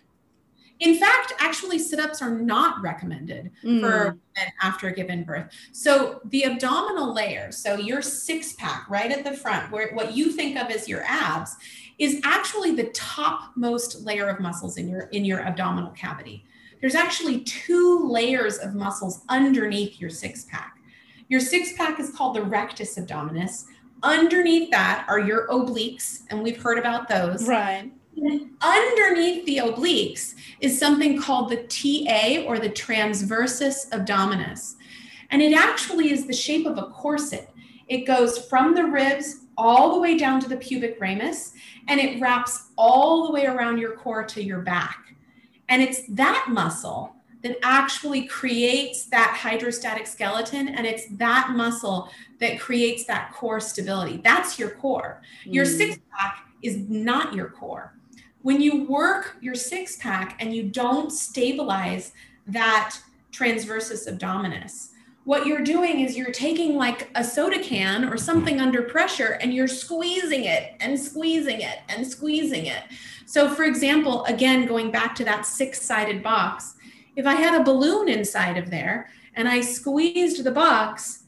in 0.79 0.95
fact 0.97 1.33
actually 1.39 1.77
sit-ups 1.77 2.21
are 2.21 2.37
not 2.37 2.81
recommended 2.81 3.51
mm. 3.63 3.79
for 3.79 4.17
women 4.35 4.51
after 4.61 4.89
given 4.91 5.23
birth 5.23 5.51
so 5.71 6.21
the 6.25 6.45
abdominal 6.45 7.13
layer 7.13 7.51
so 7.51 7.75
your 7.75 8.01
six 8.01 8.53
pack 8.53 8.89
right 8.89 9.11
at 9.11 9.23
the 9.23 9.33
front 9.33 9.71
where 9.71 9.93
what 9.93 10.13
you 10.13 10.31
think 10.31 10.57
of 10.57 10.69
as 10.69 10.87
your 10.87 11.03
abs 11.03 11.55
is 11.97 12.21
actually 12.23 12.73
the 12.75 12.89
topmost 12.93 14.05
layer 14.05 14.27
of 14.27 14.39
muscles 14.39 14.77
in 14.77 14.87
your 14.87 15.01
in 15.11 15.25
your 15.25 15.41
abdominal 15.41 15.91
cavity 15.91 16.45
there's 16.81 16.95
actually 16.95 17.41
two 17.41 18.07
layers 18.09 18.57
of 18.57 18.73
muscles 18.73 19.23
underneath 19.29 19.99
your 19.99 20.09
six 20.09 20.45
pack 20.45 20.79
your 21.29 21.39
six 21.39 21.73
pack 21.73 21.99
is 21.99 22.09
called 22.09 22.35
the 22.35 22.41
rectus 22.41 22.97
abdominis. 22.97 23.65
Underneath 24.01 24.71
that 24.71 25.05
are 25.07 25.19
your 25.19 25.47
obliques, 25.47 26.21
and 26.29 26.41
we've 26.41 26.61
heard 26.61 26.79
about 26.79 27.07
those. 27.07 27.47
Right. 27.47 27.91
Underneath 28.61 29.45
the 29.45 29.57
obliques 29.57 30.35
is 30.59 30.77
something 30.77 31.21
called 31.21 31.49
the 31.49 31.63
TA 31.63 32.43
or 32.45 32.59
the 32.59 32.69
transversus 32.69 33.89
abdominis. 33.91 34.75
And 35.31 35.41
it 35.41 35.53
actually 35.55 36.11
is 36.11 36.25
the 36.25 36.33
shape 36.33 36.65
of 36.65 36.77
a 36.77 36.87
corset. 36.87 37.49
It 37.87 38.05
goes 38.05 38.45
from 38.45 38.75
the 38.75 38.85
ribs 38.85 39.45
all 39.57 39.93
the 39.93 39.99
way 39.99 40.17
down 40.17 40.39
to 40.41 40.49
the 40.49 40.57
pubic 40.57 40.97
ramus, 40.99 41.53
and 41.87 41.99
it 41.99 42.19
wraps 42.21 42.69
all 42.77 43.27
the 43.27 43.33
way 43.33 43.45
around 43.45 43.77
your 43.77 43.95
core 43.95 44.23
to 44.23 44.43
your 44.43 44.61
back. 44.61 45.15
And 45.67 45.81
it's 45.81 46.01
that 46.09 46.47
muscle 46.49 47.15
that 47.41 47.57
actually 47.63 48.25
creates 48.25 49.05
that 49.05 49.37
hydrostatic 49.39 50.07
skeleton 50.07 50.69
and 50.69 50.85
it's 50.85 51.07
that 51.17 51.51
muscle 51.55 52.09
that 52.39 52.59
creates 52.59 53.05
that 53.05 53.31
core 53.33 53.59
stability 53.59 54.19
that's 54.23 54.59
your 54.59 54.71
core 54.71 55.21
mm. 55.45 55.53
your 55.53 55.65
six 55.65 55.97
pack 56.17 56.45
is 56.61 56.77
not 56.89 57.33
your 57.33 57.49
core 57.49 57.93
when 58.41 58.61
you 58.61 58.85
work 58.85 59.35
your 59.41 59.55
six 59.55 59.97
pack 59.97 60.37
and 60.39 60.53
you 60.55 60.63
don't 60.63 61.11
stabilize 61.11 62.13
that 62.47 62.97
transversus 63.31 64.07
abdominis 64.07 64.89
what 65.29 65.45
you're 65.45 65.63
doing 65.63 65.99
is 65.99 66.17
you're 66.17 66.31
taking 66.31 66.75
like 66.75 67.07
a 67.13 67.23
soda 67.23 67.59
can 67.59 68.05
or 68.05 68.17
something 68.17 68.59
under 68.59 68.81
pressure 68.81 69.37
and 69.41 69.53
you're 69.53 69.67
squeezing 69.67 70.45
it 70.45 70.73
and 70.79 70.99
squeezing 70.99 71.61
it 71.61 71.81
and 71.87 72.07
squeezing 72.07 72.65
it. 72.65 72.81
So 73.27 73.53
for 73.53 73.65
example 73.65 74.25
again 74.25 74.65
going 74.65 74.89
back 74.89 75.13
to 75.17 75.25
that 75.25 75.45
six 75.45 75.83
sided 75.83 76.23
box 76.23 76.77
if 77.15 77.27
I 77.27 77.35
had 77.35 77.61
a 77.61 77.63
balloon 77.63 78.09
inside 78.09 78.57
of 78.57 78.71
there 78.71 79.11
and 79.35 79.47
I 79.47 79.61
squeezed 79.61 80.43
the 80.43 80.51
box 80.51 81.25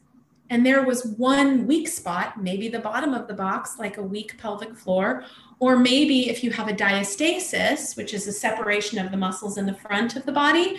and 0.50 0.66
there 0.66 0.82
was 0.82 1.06
one 1.06 1.68
weak 1.68 1.86
spot, 1.86 2.42
maybe 2.42 2.68
the 2.68 2.80
bottom 2.80 3.14
of 3.14 3.28
the 3.28 3.34
box, 3.34 3.78
like 3.78 3.98
a 3.98 4.02
weak 4.02 4.36
pelvic 4.36 4.76
floor, 4.76 5.24
or 5.62 5.76
maybe 5.76 6.28
if 6.28 6.42
you 6.42 6.50
have 6.50 6.66
a 6.66 6.72
diastasis, 6.72 7.96
which 7.96 8.12
is 8.14 8.26
a 8.26 8.32
separation 8.32 8.98
of 8.98 9.12
the 9.12 9.16
muscles 9.16 9.58
in 9.58 9.64
the 9.64 9.72
front 9.74 10.16
of 10.16 10.26
the 10.26 10.32
body, 10.32 10.76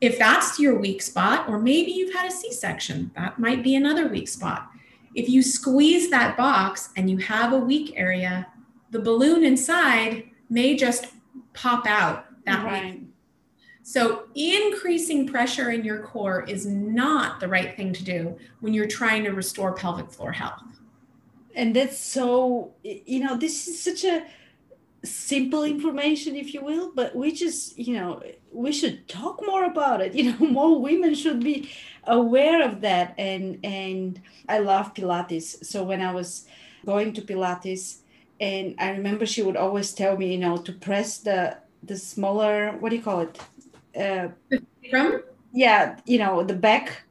if 0.00 0.18
that's 0.18 0.58
your 0.58 0.78
weak 0.78 1.02
spot, 1.02 1.46
or 1.50 1.58
maybe 1.58 1.90
you've 1.90 2.14
had 2.14 2.26
a 2.26 2.30
C 2.30 2.50
section, 2.50 3.10
that 3.14 3.38
might 3.38 3.62
be 3.62 3.74
another 3.74 4.08
weak 4.08 4.26
spot. 4.26 4.70
If 5.14 5.28
you 5.28 5.42
squeeze 5.42 6.08
that 6.08 6.38
box 6.38 6.88
and 6.96 7.10
you 7.10 7.18
have 7.18 7.52
a 7.52 7.58
weak 7.58 7.92
area, 7.94 8.46
the 8.90 9.00
balloon 9.00 9.44
inside 9.44 10.30
may 10.48 10.76
just 10.76 11.08
pop 11.52 11.86
out 11.86 12.24
that 12.46 12.64
right. 12.64 12.94
weak 12.94 13.10
so, 13.82 14.28
increasing 14.36 15.26
pressure 15.26 15.70
in 15.70 15.84
your 15.84 16.04
core 16.04 16.44
is 16.44 16.64
not 16.64 17.40
the 17.40 17.48
right 17.48 17.76
thing 17.76 17.92
to 17.94 18.04
do 18.04 18.38
when 18.60 18.72
you're 18.72 18.86
trying 18.86 19.24
to 19.24 19.30
restore 19.30 19.72
pelvic 19.72 20.12
floor 20.12 20.30
health. 20.30 20.62
And 21.60 21.76
that's 21.76 21.98
so, 21.98 22.72
you 22.82 23.20
know, 23.20 23.36
this 23.36 23.68
is 23.68 23.82
such 23.82 24.04
a 24.04 24.24
simple 25.04 25.64
information, 25.64 26.36
if 26.36 26.54
you 26.54 26.62
will, 26.64 26.92
but 26.94 27.14
we 27.14 27.32
just, 27.32 27.78
you 27.78 27.94
know, 27.94 28.22
we 28.52 28.72
should 28.72 29.08
talk 29.08 29.40
more 29.46 29.64
about 29.64 30.00
it. 30.00 30.14
You 30.18 30.32
know, 30.32 30.46
more 30.46 30.80
women 30.80 31.14
should 31.14 31.40
be 31.40 31.70
aware 32.04 32.62
of 32.68 32.80
that. 32.80 33.14
And 33.18 33.58
and 33.64 34.20
I 34.48 34.58
love 34.58 34.94
Pilates. 34.94 35.64
So 35.64 35.84
when 35.84 36.00
I 36.00 36.12
was 36.12 36.46
going 36.84 37.12
to 37.14 37.22
Pilates, 37.22 37.98
and 38.40 38.74
I 38.78 38.90
remember 38.90 39.26
she 39.26 39.42
would 39.42 39.56
always 39.56 39.92
tell 39.92 40.16
me, 40.16 40.32
you 40.32 40.38
know, 40.38 40.56
to 40.56 40.72
press 40.72 41.18
the 41.18 41.58
the 41.82 41.96
smaller, 41.96 42.72
what 42.80 42.90
do 42.90 42.96
you 42.96 43.02
call 43.02 43.20
it? 43.20 43.38
uh, 43.96 44.28
from 44.90 45.22
yeah 45.52 45.98
you 46.06 46.18
know 46.18 46.42
the 46.44 46.54
back 46.54 47.02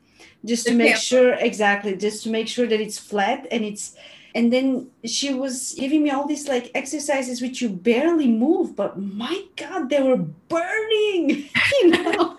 just 0.45 0.65
to 0.65 0.73
make 0.73 0.95
sure 0.95 1.33
exactly 1.33 1.95
just 1.95 2.23
to 2.23 2.29
make 2.29 2.47
sure 2.47 2.67
that 2.67 2.79
it's 2.79 2.97
flat 2.97 3.45
and 3.51 3.63
it's 3.65 3.95
and 4.35 4.51
then 4.53 4.89
she 5.05 5.33
was 5.33 5.75
giving 5.77 6.03
me 6.03 6.09
all 6.09 6.27
these 6.27 6.47
like 6.47 6.71
exercises 6.75 7.41
which 7.41 7.61
you 7.61 7.69
barely 7.69 8.27
move 8.27 8.75
but 8.75 8.99
my 8.99 9.43
god 9.55 9.89
they 9.89 10.01
were 10.01 10.17
burning 10.17 11.29
you 11.81 11.89
know 11.89 12.37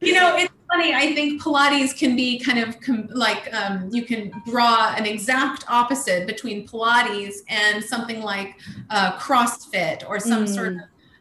you 0.00 0.14
know 0.14 0.36
it's 0.36 0.54
funny. 0.74 0.94
I 0.94 1.14
think 1.14 1.42
Pilates 1.42 1.96
can 1.96 2.16
be 2.16 2.38
kind 2.38 2.58
of 2.58 2.80
com- 2.80 3.08
like 3.12 3.52
um, 3.54 3.88
you 3.92 4.04
can 4.04 4.32
draw 4.46 4.94
an 4.96 5.06
exact 5.06 5.64
opposite 5.68 6.26
between 6.26 6.66
Pilates 6.66 7.36
and 7.48 7.82
something 7.82 8.20
like 8.20 8.56
uh, 8.90 9.18
CrossFit 9.18 10.08
or 10.08 10.18
some 10.20 10.44
mm. 10.44 10.54
sort 10.54 10.72
of 10.74 10.78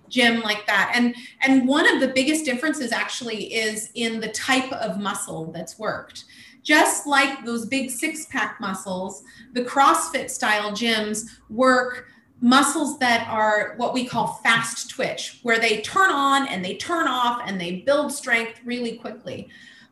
gym 0.10 0.42
like 0.42 0.66
that. 0.68 0.92
And 0.96 1.16
and 1.42 1.68
one 1.68 1.88
of 1.94 2.00
the 2.00 2.10
biggest 2.10 2.46
differences 2.46 2.92
actually 2.92 3.54
is 3.54 3.92
in 3.96 4.20
the 4.20 4.30
type 4.30 4.72
of 4.74 5.00
muscle 5.00 5.52
that's 5.52 5.78
worked. 5.80 6.26
Just 6.64 7.06
like 7.06 7.46
those 7.46 7.66
big 7.66 7.92
six 7.92 8.26
pack 8.26 8.60
muscles, 8.60 9.24
the 9.52 9.64
CrossFit 9.64 10.30
style 10.30 10.72
gyms 10.72 11.30
work 11.50 12.08
muscles 12.40 13.00
that 13.00 13.26
are 13.30 13.74
what 13.78 13.94
we 13.94 14.06
call 14.06 14.40
fast 14.44 14.90
twitch, 14.90 15.40
where 15.44 15.60
they 15.60 15.82
turn 15.82 16.12
on 16.12 16.48
and 16.48 16.64
they 16.64 16.76
turn 16.76 17.08
off 17.08 17.42
and 17.46 17.60
they 17.60 17.82
build 17.82 18.12
strength 18.12 18.60
really 18.66 18.98
quickly. 18.98 19.48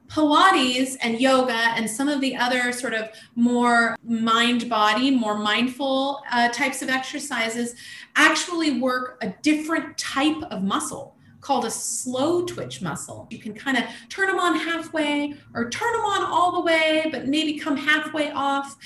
Pilates 0.09 0.97
and 1.01 1.21
yoga 1.21 1.53
and 1.53 1.89
some 1.89 2.09
of 2.09 2.19
the 2.19 2.35
other 2.35 2.73
sort 2.73 2.93
of 2.93 3.09
more 3.35 3.95
mind 4.03 4.69
body, 4.69 5.09
more 5.09 5.37
mindful 5.37 6.21
uh, 6.29 6.49
types 6.49 6.81
of 6.81 6.89
exercises 6.89 7.75
actually 8.17 8.79
work 8.81 9.17
a 9.21 9.33
different 9.41 9.97
type 9.97 10.41
of 10.51 10.63
muscle 10.63 11.15
called 11.41 11.65
a 11.65 11.71
slow 11.71 12.45
twitch 12.45 12.81
muscle. 12.81 13.27
You 13.31 13.39
can 13.39 13.53
kind 13.53 13.77
of 13.77 13.83
turn 14.09 14.27
them 14.27 14.39
on 14.39 14.55
halfway 14.55 15.33
or 15.53 15.69
turn 15.69 15.91
them 15.91 16.05
on 16.05 16.23
all 16.23 16.51
the 16.53 16.61
way, 16.61 17.09
but 17.11 17.27
maybe 17.27 17.57
come 17.57 17.75
halfway 17.75 18.31
off. 18.31 18.77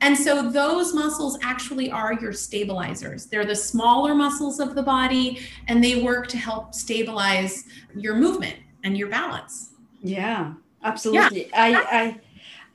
And 0.00 0.16
so 0.16 0.50
those 0.50 0.94
muscles 0.94 1.38
actually 1.42 1.90
are 1.90 2.14
your 2.14 2.32
stabilizers. 2.32 3.26
They're 3.26 3.44
the 3.44 3.56
smaller 3.56 4.14
muscles 4.14 4.60
of 4.60 4.74
the 4.74 4.82
body 4.82 5.40
and 5.66 5.82
they 5.82 6.02
work 6.02 6.28
to 6.28 6.38
help 6.38 6.74
stabilize 6.74 7.64
your 7.96 8.14
movement 8.14 8.56
and 8.84 8.96
your 8.96 9.08
balance. 9.08 9.70
Yeah, 10.02 10.54
absolutely. 10.82 11.46
Yeah. 11.46 11.50
I 11.54 11.98
I 11.98 12.20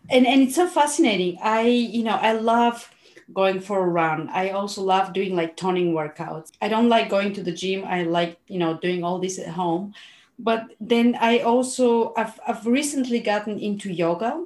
and 0.10 0.26
and 0.26 0.42
it's 0.42 0.56
so 0.56 0.68
fascinating. 0.68 1.38
I 1.42 1.62
you 1.62 2.04
know, 2.04 2.16
I 2.16 2.34
love 2.34 2.92
going 3.34 3.60
for 3.60 3.84
a 3.84 3.88
run. 3.88 4.30
I 4.30 4.50
also 4.50 4.82
love 4.82 5.14
doing 5.14 5.36
like 5.36 5.56
toning 5.56 5.94
workouts. 5.94 6.52
I 6.62 6.68
don't 6.68 6.90
like 6.90 7.10
going 7.10 7.34
to 7.34 7.44
the 7.44 7.52
gym. 7.52 7.86
I 7.86 8.04
like, 8.04 8.40
you 8.48 8.58
know, 8.60 8.78
doing 8.78 9.04
all 9.04 9.20
this 9.20 9.40
at 9.40 9.48
home. 9.48 9.94
But 10.38 10.68
then 10.80 11.18
I 11.20 11.40
also 11.40 12.14
I've 12.16 12.40
I've 12.48 12.66
recently 12.66 13.20
gotten 13.20 13.60
into 13.60 13.92
yoga. 13.92 14.46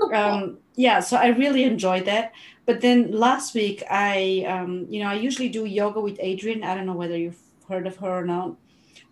Oh, 0.00 0.12
um, 0.12 0.58
yeah, 0.74 1.00
so 1.00 1.16
I 1.16 1.28
really 1.28 1.64
enjoyed 1.64 2.04
that. 2.06 2.32
But 2.66 2.80
then 2.80 3.12
last 3.12 3.54
week 3.54 3.82
I 3.90 4.44
um, 4.48 4.86
you 4.90 5.02
know, 5.02 5.08
I 5.08 5.14
usually 5.14 5.48
do 5.48 5.64
yoga 5.64 6.00
with 6.00 6.18
Adriene. 6.18 6.64
I 6.64 6.74
don't 6.74 6.86
know 6.86 6.94
whether 6.94 7.16
you've 7.16 7.40
heard 7.68 7.86
of 7.86 7.96
her 7.96 8.10
or 8.10 8.24
not 8.26 8.56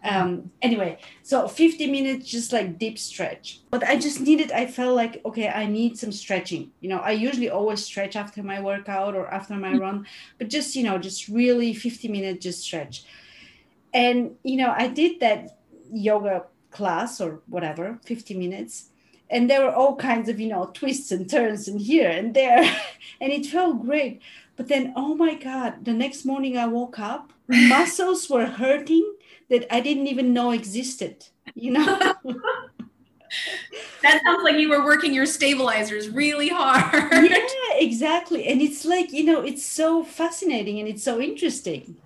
um 0.04 0.50
anyway 0.62 0.98
so 1.22 1.46
50 1.46 1.86
minutes 1.86 2.28
just 2.28 2.52
like 2.52 2.78
deep 2.78 2.98
stretch. 2.98 3.60
But 3.70 3.84
i 3.84 3.96
just 3.96 4.20
needed 4.20 4.50
i 4.52 4.66
felt 4.66 4.96
like 4.96 5.20
okay 5.24 5.48
i 5.48 5.66
need 5.66 5.98
some 5.98 6.12
stretching. 6.12 6.70
You 6.80 6.88
know 6.90 6.98
i 6.98 7.12
usually 7.12 7.50
always 7.50 7.84
stretch 7.84 8.16
after 8.16 8.42
my 8.42 8.60
workout 8.60 9.14
or 9.14 9.28
after 9.28 9.54
my 9.54 9.74
run 9.74 10.06
but 10.38 10.48
just 10.48 10.74
you 10.74 10.82
know 10.82 10.98
just 10.98 11.28
really 11.28 11.72
50 11.74 12.08
minutes 12.08 12.42
just 12.42 12.62
stretch. 12.62 13.04
And 13.94 14.36
you 14.42 14.56
know 14.56 14.74
i 14.76 14.88
did 14.88 15.20
that 15.20 15.58
yoga 15.92 16.46
class 16.70 17.20
or 17.20 17.42
whatever 17.46 17.98
50 18.04 18.34
minutes 18.34 18.88
and 19.30 19.48
there 19.48 19.62
were 19.62 19.74
all 19.74 19.96
kinds 19.96 20.28
of 20.28 20.38
you 20.40 20.48
know 20.48 20.66
twists 20.74 21.12
and 21.12 21.28
turns 21.28 21.68
and 21.68 21.80
here 21.80 22.10
and 22.10 22.34
there 22.34 22.62
and 23.20 23.32
it 23.32 23.46
felt 23.46 23.84
great. 23.84 24.20
But 24.54 24.68
then 24.68 24.92
oh 24.96 25.14
my 25.14 25.34
god 25.34 25.84
the 25.84 25.94
next 25.94 26.24
morning 26.24 26.56
i 26.58 26.66
woke 26.66 26.98
up 26.98 27.32
muscles 27.48 28.28
were 28.28 28.46
hurting 28.46 29.06
that 29.50 29.72
I 29.74 29.80
didn't 29.80 30.06
even 30.06 30.32
know 30.32 30.50
existed, 30.52 31.26
you 31.54 31.72
know? 31.72 31.84
that 34.02 34.20
sounds 34.24 34.42
like 34.42 34.56
you 34.56 34.68
were 34.68 34.84
working 34.84 35.12
your 35.14 35.26
stabilizers 35.26 36.08
really 36.08 36.48
hard. 36.48 37.12
Yeah, 37.12 37.76
exactly. 37.76 38.46
And 38.46 38.60
it's 38.60 38.84
like, 38.84 39.12
you 39.12 39.24
know, 39.24 39.40
it's 39.40 39.64
so 39.64 40.04
fascinating 40.04 40.78
and 40.78 40.88
it's 40.88 41.02
so 41.02 41.20
interesting. 41.20 41.96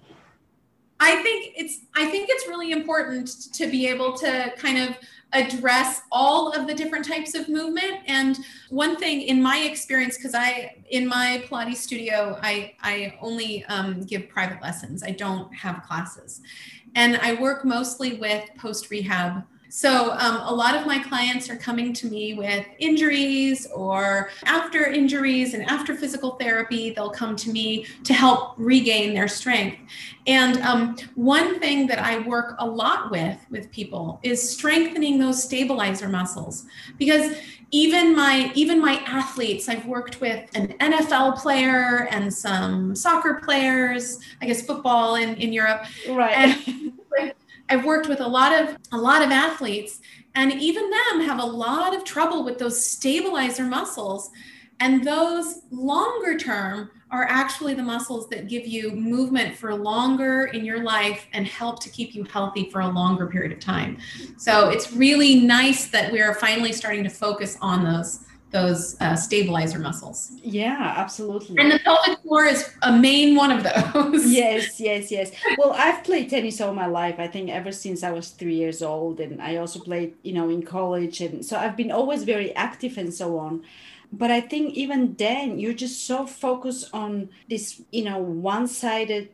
I 0.98 1.22
think 1.22 1.52
it's 1.56 1.80
I 1.94 2.06
think 2.06 2.28
it's 2.30 2.48
really 2.48 2.72
important 2.72 3.52
to 3.52 3.66
be 3.66 3.86
able 3.86 4.16
to 4.18 4.52
kind 4.56 4.78
of 4.78 4.96
address 5.32 6.02
all 6.12 6.52
of 6.52 6.66
the 6.66 6.74
different 6.74 7.06
types 7.06 7.34
of 7.34 7.48
movement 7.48 7.98
and 8.06 8.38
one 8.70 8.96
thing 8.96 9.22
in 9.22 9.42
my 9.42 9.58
experience 9.58 10.16
because 10.16 10.34
i 10.36 10.74
in 10.90 11.06
my 11.06 11.44
pilates 11.50 11.78
studio 11.78 12.38
i 12.42 12.72
i 12.82 13.12
only 13.20 13.64
um, 13.64 14.02
give 14.04 14.28
private 14.28 14.62
lessons 14.62 15.02
i 15.02 15.10
don't 15.10 15.52
have 15.52 15.82
classes 15.82 16.42
and 16.94 17.16
I 17.18 17.34
work 17.34 17.64
mostly 17.64 18.14
with 18.14 18.48
post 18.56 18.90
rehab. 18.90 19.44
So, 19.68 20.12
um, 20.12 20.36
a 20.42 20.54
lot 20.54 20.76
of 20.76 20.86
my 20.86 20.98
clients 20.98 21.50
are 21.50 21.56
coming 21.56 21.92
to 21.94 22.06
me 22.06 22.34
with 22.34 22.64
injuries 22.78 23.66
or 23.74 24.30
after 24.44 24.86
injuries 24.86 25.54
and 25.54 25.64
after 25.64 25.94
physical 25.94 26.32
therapy, 26.32 26.90
they'll 26.90 27.10
come 27.10 27.36
to 27.36 27.50
me 27.50 27.86
to 28.04 28.14
help 28.14 28.54
regain 28.56 29.14
their 29.14 29.28
strength. 29.28 29.78
And 30.26 30.58
um, 30.62 30.96
one 31.14 31.60
thing 31.60 31.86
that 31.88 31.98
I 31.98 32.18
work 32.18 32.56
a 32.58 32.66
lot 32.66 33.10
with 33.10 33.38
with 33.50 33.70
people 33.70 34.20
is 34.22 34.50
strengthening 34.50 35.18
those 35.18 35.42
stabilizer 35.42 36.08
muscles. 36.08 36.64
Because 36.98 37.36
even 37.72 38.14
my 38.14 38.52
even 38.54 38.80
my 38.80 39.02
athletes 39.06 39.68
i've 39.68 39.84
worked 39.86 40.20
with 40.20 40.48
an 40.54 40.68
nfl 40.78 41.36
player 41.36 42.06
and 42.12 42.32
some 42.32 42.94
soccer 42.94 43.40
players 43.42 44.20
i 44.40 44.46
guess 44.46 44.64
football 44.64 45.16
in, 45.16 45.34
in 45.36 45.52
europe. 45.52 45.84
Right 46.08 46.56
i've 47.68 47.84
worked 47.84 48.08
with 48.08 48.20
a 48.20 48.26
lot 48.26 48.52
of 48.52 48.76
a 48.92 48.96
lot 48.96 49.22
of 49.22 49.30
athletes 49.30 50.00
and 50.34 50.52
even 50.52 50.90
them 50.90 51.20
have 51.20 51.38
a 51.38 51.46
lot 51.46 51.94
of 51.94 52.04
trouble 52.04 52.44
with 52.44 52.58
those 52.58 52.84
stabilizer 52.84 53.64
muscles 53.64 54.30
and 54.80 55.04
those 55.04 55.62
longer 55.70 56.36
term 56.36 56.90
are 57.10 57.24
actually 57.28 57.72
the 57.72 57.82
muscles 57.82 58.28
that 58.28 58.48
give 58.48 58.66
you 58.66 58.90
movement 58.90 59.56
for 59.56 59.74
longer 59.74 60.46
in 60.46 60.64
your 60.64 60.82
life 60.82 61.26
and 61.32 61.46
help 61.46 61.80
to 61.80 61.88
keep 61.88 62.14
you 62.14 62.24
healthy 62.24 62.68
for 62.70 62.80
a 62.80 62.88
longer 62.88 63.26
period 63.26 63.52
of 63.52 63.60
time. 63.60 63.96
So 64.36 64.70
it's 64.70 64.92
really 64.92 65.36
nice 65.36 65.86
that 65.88 66.12
we 66.12 66.20
are 66.20 66.34
finally 66.34 66.72
starting 66.72 67.04
to 67.04 67.10
focus 67.10 67.56
on 67.60 67.84
those 67.84 68.25
those 68.52 68.96
uh, 69.00 69.16
stabilizer 69.16 69.78
muscles. 69.78 70.32
Yeah, 70.42 70.94
absolutely. 70.96 71.58
And 71.58 71.72
the 71.72 71.78
pelvic 71.80 72.20
floor 72.20 72.44
is 72.44 72.72
a 72.82 72.92
main 72.96 73.34
one 73.34 73.50
of 73.50 73.62
those. 73.64 74.26
yes, 74.30 74.80
yes, 74.80 75.10
yes. 75.10 75.32
Well, 75.58 75.72
I've 75.72 76.04
played 76.04 76.30
tennis 76.30 76.60
all 76.60 76.72
my 76.72 76.86
life. 76.86 77.16
I 77.18 77.26
think 77.26 77.50
ever 77.50 77.72
since 77.72 78.02
I 78.02 78.12
was 78.12 78.30
three 78.30 78.54
years 78.54 78.82
old, 78.82 79.20
and 79.20 79.42
I 79.42 79.56
also 79.56 79.80
played, 79.80 80.14
you 80.22 80.32
know, 80.32 80.48
in 80.48 80.62
college, 80.62 81.20
and 81.20 81.44
so 81.44 81.56
I've 81.56 81.76
been 81.76 81.90
always 81.90 82.22
very 82.22 82.54
active 82.54 82.96
and 82.98 83.12
so 83.12 83.38
on 83.38 83.64
but 84.12 84.30
i 84.30 84.40
think 84.40 84.74
even 84.74 85.14
then 85.14 85.58
you're 85.58 85.72
just 85.72 86.06
so 86.06 86.26
focused 86.26 86.88
on 86.92 87.28
this 87.48 87.82
you 87.90 88.04
know 88.04 88.18
one-sided 88.18 89.28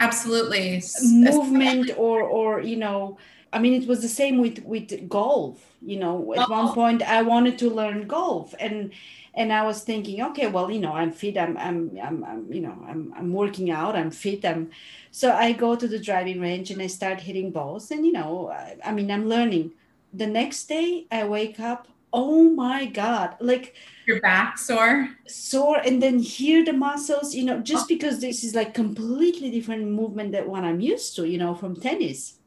absolutely 0.00 0.82
movement 1.12 1.90
or 1.96 2.22
or 2.22 2.60
you 2.60 2.76
know 2.76 3.18
i 3.52 3.58
mean 3.58 3.80
it 3.80 3.88
was 3.88 4.02
the 4.02 4.08
same 4.08 4.38
with 4.38 4.62
with 4.64 5.08
golf 5.08 5.76
you 5.82 5.98
know 5.98 6.34
at 6.34 6.48
one 6.48 6.68
oh. 6.68 6.72
point 6.72 7.02
i 7.02 7.22
wanted 7.22 7.58
to 7.58 7.70
learn 7.70 8.06
golf 8.06 8.54
and 8.58 8.90
and 9.34 9.52
i 9.52 9.62
was 9.62 9.82
thinking 9.82 10.20
okay 10.22 10.46
well 10.46 10.70
you 10.70 10.80
know 10.80 10.92
i'm 10.92 11.12
fit 11.12 11.38
i'm 11.38 11.56
i'm 11.58 11.98
i'm, 12.02 12.24
I'm 12.24 12.52
you 12.52 12.60
know 12.60 12.76
i'm 12.88 13.14
i'm 13.16 13.32
working 13.32 13.70
out 13.70 13.96
i'm 13.96 14.10
fit 14.10 14.44
i'm 14.44 14.70
so 15.10 15.32
i 15.32 15.52
go 15.52 15.76
to 15.76 15.88
the 15.88 15.98
driving 15.98 16.40
range 16.40 16.70
and 16.70 16.82
i 16.82 16.86
start 16.86 17.20
hitting 17.20 17.50
balls 17.50 17.90
and 17.90 18.04
you 18.04 18.12
know 18.12 18.48
I, 18.48 18.76
I 18.84 18.92
mean 18.92 19.10
i'm 19.10 19.28
learning. 19.28 19.72
The 20.14 20.26
next 20.26 20.64
day 20.68 21.06
i 21.10 21.24
wake 21.24 21.60
up 21.60 21.86
oh 22.12 22.50
my 22.50 22.86
god 22.86 23.36
like 23.40 23.74
your 24.06 24.20
back 24.20 24.56
sore? 24.56 25.10
Sore 25.26 25.76
and 25.84 26.02
then 26.02 26.18
here 26.18 26.64
the 26.64 26.72
muscles 26.72 27.34
you 27.34 27.44
know 27.44 27.60
just 27.60 27.84
oh. 27.84 27.88
because 27.88 28.20
this 28.20 28.42
is 28.42 28.54
like 28.54 28.72
completely 28.72 29.50
different 29.50 29.86
movement 29.86 30.32
than 30.32 30.48
what 30.48 30.64
i'm 30.64 30.80
used 30.80 31.14
to 31.16 31.28
you 31.28 31.36
know 31.36 31.54
from 31.54 31.76
tennis 31.76 32.37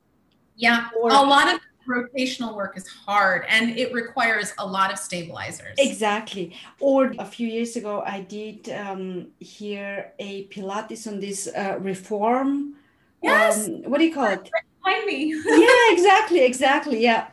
yeah 0.56 0.90
or, 1.00 1.10
a 1.10 1.14
lot 1.14 1.54
of 1.54 1.60
rotational 1.88 2.56
work 2.56 2.78
is 2.78 2.88
hard 2.88 3.44
and 3.50 3.78
it 3.78 3.92
requires 3.94 4.54
a 4.60 4.66
lot 4.66 4.92
of 4.92 5.00
stabilizers. 5.00 5.76
Exactly. 5.80 6.56
Or 6.80 7.14
a 7.18 7.26
few 7.26 7.48
years 7.48 7.76
ago 7.76 8.04
i 8.06 8.22
did 8.22 8.70
um, 8.70 9.28
here 9.40 10.14
a 10.20 10.48
pilates 10.48 11.08
on 11.08 11.20
this 11.20 11.48
uh, 11.48 11.78
reform 11.80 12.76
yes. 13.24 13.68
um, 13.68 13.84
what 13.84 13.98
do 14.00 14.06
you 14.06 14.14
call 14.14 14.28
it? 14.28 14.50
Behind 14.84 15.06
me. 15.06 15.34
Yeah 15.46 15.94
exactly 15.94 16.42
exactly 16.44 17.02
yeah. 17.02 17.28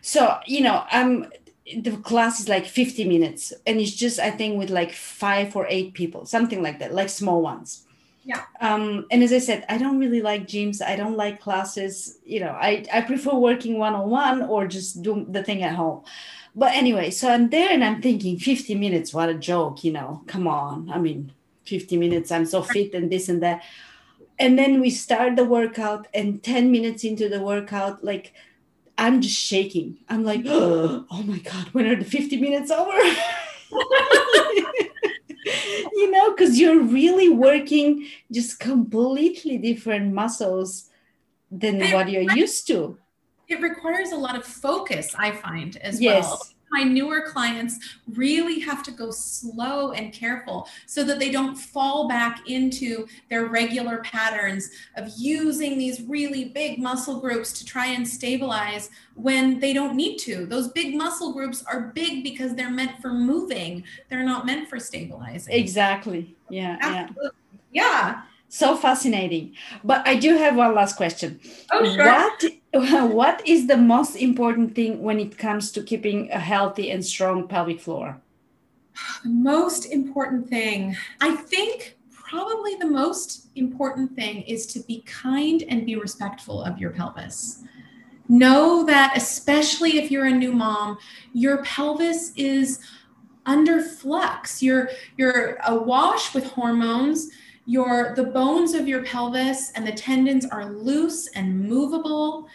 So 0.00 0.38
you 0.46 0.60
know 0.62 0.84
i'm 0.90 1.30
the 1.82 1.96
class 1.98 2.40
is 2.40 2.48
like 2.48 2.66
50 2.66 3.04
minutes 3.04 3.52
and 3.66 3.80
it's 3.80 3.94
just 3.94 4.18
i 4.18 4.30
think 4.30 4.58
with 4.58 4.70
like 4.70 4.92
five 4.92 5.56
or 5.56 5.66
eight 5.70 5.94
people 5.94 6.26
something 6.26 6.62
like 6.62 6.78
that 6.78 6.92
like 6.92 7.08
small 7.08 7.40
ones 7.40 7.86
yeah. 8.24 8.42
Um 8.60 9.06
and 9.10 9.22
as 9.22 9.32
i 9.32 9.38
said 9.38 9.64
i 9.68 9.78
don't 9.78 9.98
really 9.98 10.22
like 10.22 10.46
gyms. 10.46 10.82
I 10.82 10.96
don't 10.96 11.16
like 11.16 11.40
classes. 11.40 12.18
You 12.24 12.40
know 12.40 12.50
i 12.50 12.84
i 12.92 13.00
prefer 13.00 13.34
working 13.34 13.78
one-on-one 13.78 14.42
or 14.42 14.66
just 14.66 15.02
do 15.02 15.26
the 15.28 15.42
thing 15.42 15.62
at 15.62 15.74
home. 15.74 16.04
But 16.54 16.72
anyway 16.74 17.10
so 17.10 17.30
i'm 17.30 17.50
there 17.50 17.70
and 17.70 17.84
i'm 17.84 18.00
thinking 18.00 18.38
50 18.38 18.74
minutes 18.74 19.12
what 19.12 19.28
a 19.28 19.34
joke 19.34 19.84
you 19.84 19.92
know 19.92 20.22
come 20.26 20.46
on. 20.48 20.90
I 20.90 20.98
mean 20.98 21.32
50 21.66 21.96
minutes 21.96 22.30
i'm 22.32 22.46
so 22.46 22.62
fit 22.62 22.94
and 22.94 23.10
this 23.10 23.28
and 23.28 23.42
that. 23.42 23.62
And 24.38 24.58
then 24.58 24.80
we 24.80 24.90
start 24.90 25.36
the 25.36 25.44
workout 25.44 26.08
and 26.12 26.42
10 26.42 26.72
minutes 26.72 27.04
into 27.04 27.28
the 27.28 27.40
workout 27.40 28.02
like 28.02 28.32
I'm 28.96 29.20
just 29.20 29.36
shaking. 29.36 29.98
I'm 30.08 30.24
like, 30.24 30.42
oh 30.46 31.22
my 31.24 31.38
God, 31.38 31.66
when 31.72 31.86
are 31.86 31.96
the 31.96 32.04
50 32.04 32.40
minutes 32.40 32.70
over? 32.70 32.92
you 35.92 36.10
know, 36.10 36.34
because 36.34 36.58
you're 36.58 36.82
really 36.82 37.28
working 37.28 38.06
just 38.30 38.60
completely 38.60 39.58
different 39.58 40.12
muscles 40.12 40.90
than 41.50 41.80
what 41.92 42.10
you're 42.10 42.34
used 42.34 42.66
to. 42.68 42.98
It 43.48 43.60
requires 43.60 44.12
a 44.12 44.16
lot 44.16 44.36
of 44.36 44.44
focus, 44.44 45.14
I 45.18 45.32
find, 45.32 45.76
as 45.76 46.00
yes. 46.00 46.24
well 46.24 46.42
my 46.74 46.82
newer 46.82 47.22
clients 47.22 47.78
really 48.14 48.58
have 48.58 48.82
to 48.82 48.90
go 48.90 49.10
slow 49.12 49.92
and 49.92 50.12
careful 50.12 50.68
so 50.86 51.04
that 51.04 51.20
they 51.20 51.30
don't 51.30 51.54
fall 51.56 52.08
back 52.08 52.48
into 52.48 53.06
their 53.30 53.46
regular 53.46 53.98
patterns 53.98 54.70
of 54.96 55.08
using 55.16 55.78
these 55.78 56.02
really 56.02 56.46
big 56.46 56.80
muscle 56.80 57.20
groups 57.20 57.52
to 57.52 57.64
try 57.64 57.86
and 57.86 58.06
stabilize 58.06 58.90
when 59.14 59.60
they 59.60 59.72
don't 59.72 59.94
need 59.94 60.18
to. 60.18 60.46
Those 60.46 60.68
big 60.68 60.96
muscle 60.96 61.32
groups 61.32 61.64
are 61.64 61.92
big 61.94 62.24
because 62.24 62.56
they're 62.56 62.70
meant 62.70 63.00
for 63.00 63.12
moving, 63.12 63.84
they're 64.08 64.24
not 64.24 64.44
meant 64.44 64.68
for 64.68 64.80
stabilizing. 64.80 65.54
Exactly. 65.54 66.34
Yeah. 66.50 66.76
Absolutely. 66.80 67.30
Yeah. 67.70 67.82
yeah. 67.82 68.22
So 68.48 68.76
fascinating. 68.76 69.54
But 69.84 70.06
I 70.06 70.16
do 70.16 70.36
have 70.36 70.56
one 70.56 70.74
last 70.74 70.96
question. 70.96 71.40
Oh, 71.72 71.84
sure. 71.84 72.04
What 72.04 72.44
what 72.82 73.46
is 73.46 73.68
the 73.68 73.76
most 73.76 74.16
important 74.16 74.74
thing 74.74 75.00
when 75.00 75.20
it 75.20 75.38
comes 75.38 75.70
to 75.70 75.80
keeping 75.80 76.28
a 76.32 76.40
healthy 76.40 76.90
and 76.90 77.04
strong 77.04 77.46
pelvic 77.46 77.80
floor? 77.80 78.20
The 79.22 79.30
most 79.30 79.86
important 79.86 80.48
thing, 80.48 80.96
I 81.20 81.36
think 81.36 81.96
probably 82.10 82.74
the 82.74 82.86
most 82.86 83.46
important 83.54 84.16
thing 84.16 84.42
is 84.42 84.66
to 84.66 84.80
be 84.80 85.02
kind 85.02 85.62
and 85.68 85.86
be 85.86 85.94
respectful 85.94 86.64
of 86.64 86.78
your 86.78 86.90
pelvis. 86.90 87.62
Know 88.28 88.84
that, 88.86 89.16
especially 89.16 89.98
if 89.98 90.10
you're 90.10 90.26
a 90.26 90.32
new 90.32 90.52
mom, 90.52 90.98
your 91.32 91.62
pelvis 91.62 92.32
is 92.34 92.80
under 93.46 93.82
flux. 93.82 94.64
You're, 94.64 94.88
you're 95.16 95.58
awash 95.64 96.34
with 96.34 96.44
hormones 96.44 97.30
your 97.66 98.14
the 98.14 98.24
bones 98.24 98.74
of 98.74 98.86
your 98.86 99.02
pelvis 99.02 99.70
and 99.72 99.86
the 99.86 99.92
tendons 99.92 100.46
are 100.46 100.66
loose 100.66 101.28
and 101.28 101.68
movable. 101.68 102.48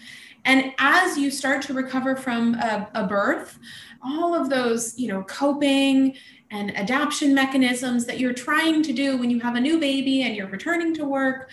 And 0.46 0.74
as 0.78 1.18
you 1.18 1.32
start 1.32 1.62
to 1.64 1.74
recover 1.74 2.16
from 2.16 2.56
a, 2.56 2.90
a 2.94 3.08
birth 3.08 3.60
all 4.02 4.34
of 4.34 4.50
those 4.50 4.98
you 4.98 5.10
know 5.10 5.22
coping 5.24 6.16
and 6.52 6.76
adaptation 6.78 7.34
mechanisms 7.34 8.06
that 8.06 8.18
you're 8.18 8.34
trying 8.34 8.82
to 8.82 8.94
do 8.94 9.18
when 9.18 9.30
you 9.30 9.42
have 9.42 9.56
a 9.56 9.60
new 9.60 9.78
baby 9.78 10.22
and 10.22 10.36
you're 10.38 10.48
returning 10.48 10.94
to 10.94 11.04
work 11.04 11.50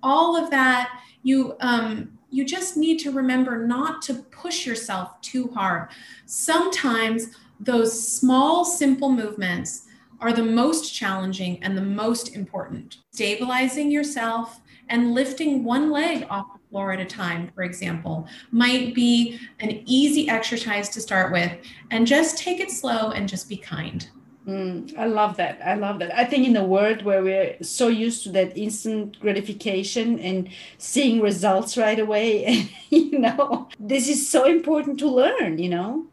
all 0.00 0.36
of 0.36 0.48
that 0.48 1.00
you 1.24 1.56
um, 1.60 2.18
you 2.30 2.44
just 2.44 2.76
need 2.76 2.98
to 2.98 3.10
remember 3.10 3.66
not 3.66 4.02
to 4.02 4.14
push 4.14 4.66
yourself 4.66 5.20
too 5.20 5.48
hard. 5.48 5.88
Sometimes 6.26 7.28
those 7.60 8.16
small 8.16 8.64
simple 8.64 9.10
movements 9.10 9.86
are 10.20 10.32
the 10.32 10.42
most 10.42 10.94
challenging 10.94 11.62
and 11.62 11.76
the 11.76 11.82
most 11.82 12.34
important. 12.34 12.98
Stabilizing 13.12 13.90
yourself 13.90 14.60
and 14.88 15.14
lifting 15.14 15.64
one 15.64 15.90
leg 15.90 16.26
off 16.30 16.46
the 16.52 16.60
floor 16.70 16.92
at 16.92 17.00
a 17.00 17.04
time, 17.04 17.50
for 17.54 17.62
example, 17.62 18.26
might 18.50 18.94
be 18.94 19.38
an 19.60 19.82
easy 19.84 20.28
exercise 20.28 20.88
to 20.90 21.00
start 21.00 21.32
with. 21.32 21.52
And 21.90 22.06
just 22.06 22.38
take 22.38 22.60
it 22.60 22.70
slow 22.70 23.10
and 23.10 23.28
just 23.28 23.48
be 23.48 23.56
kind. 23.56 24.08
Mm, 24.46 24.96
I 24.96 25.04
love 25.04 25.36
that. 25.36 25.60
I 25.62 25.74
love 25.74 25.98
that. 25.98 26.16
I 26.16 26.24
think 26.24 26.46
in 26.46 26.56
a 26.56 26.64
world 26.64 27.02
where 27.02 27.22
we're 27.22 27.56
so 27.62 27.88
used 27.88 28.22
to 28.24 28.30
that 28.30 28.56
instant 28.56 29.20
gratification 29.20 30.18
and 30.20 30.48
seeing 30.78 31.20
results 31.20 31.76
right 31.76 31.98
away, 31.98 32.70
you 32.88 33.18
know, 33.18 33.68
this 33.78 34.08
is 34.08 34.28
so 34.28 34.46
important 34.46 34.98
to 35.00 35.08
learn, 35.08 35.58
you 35.58 35.68
know 35.68 36.06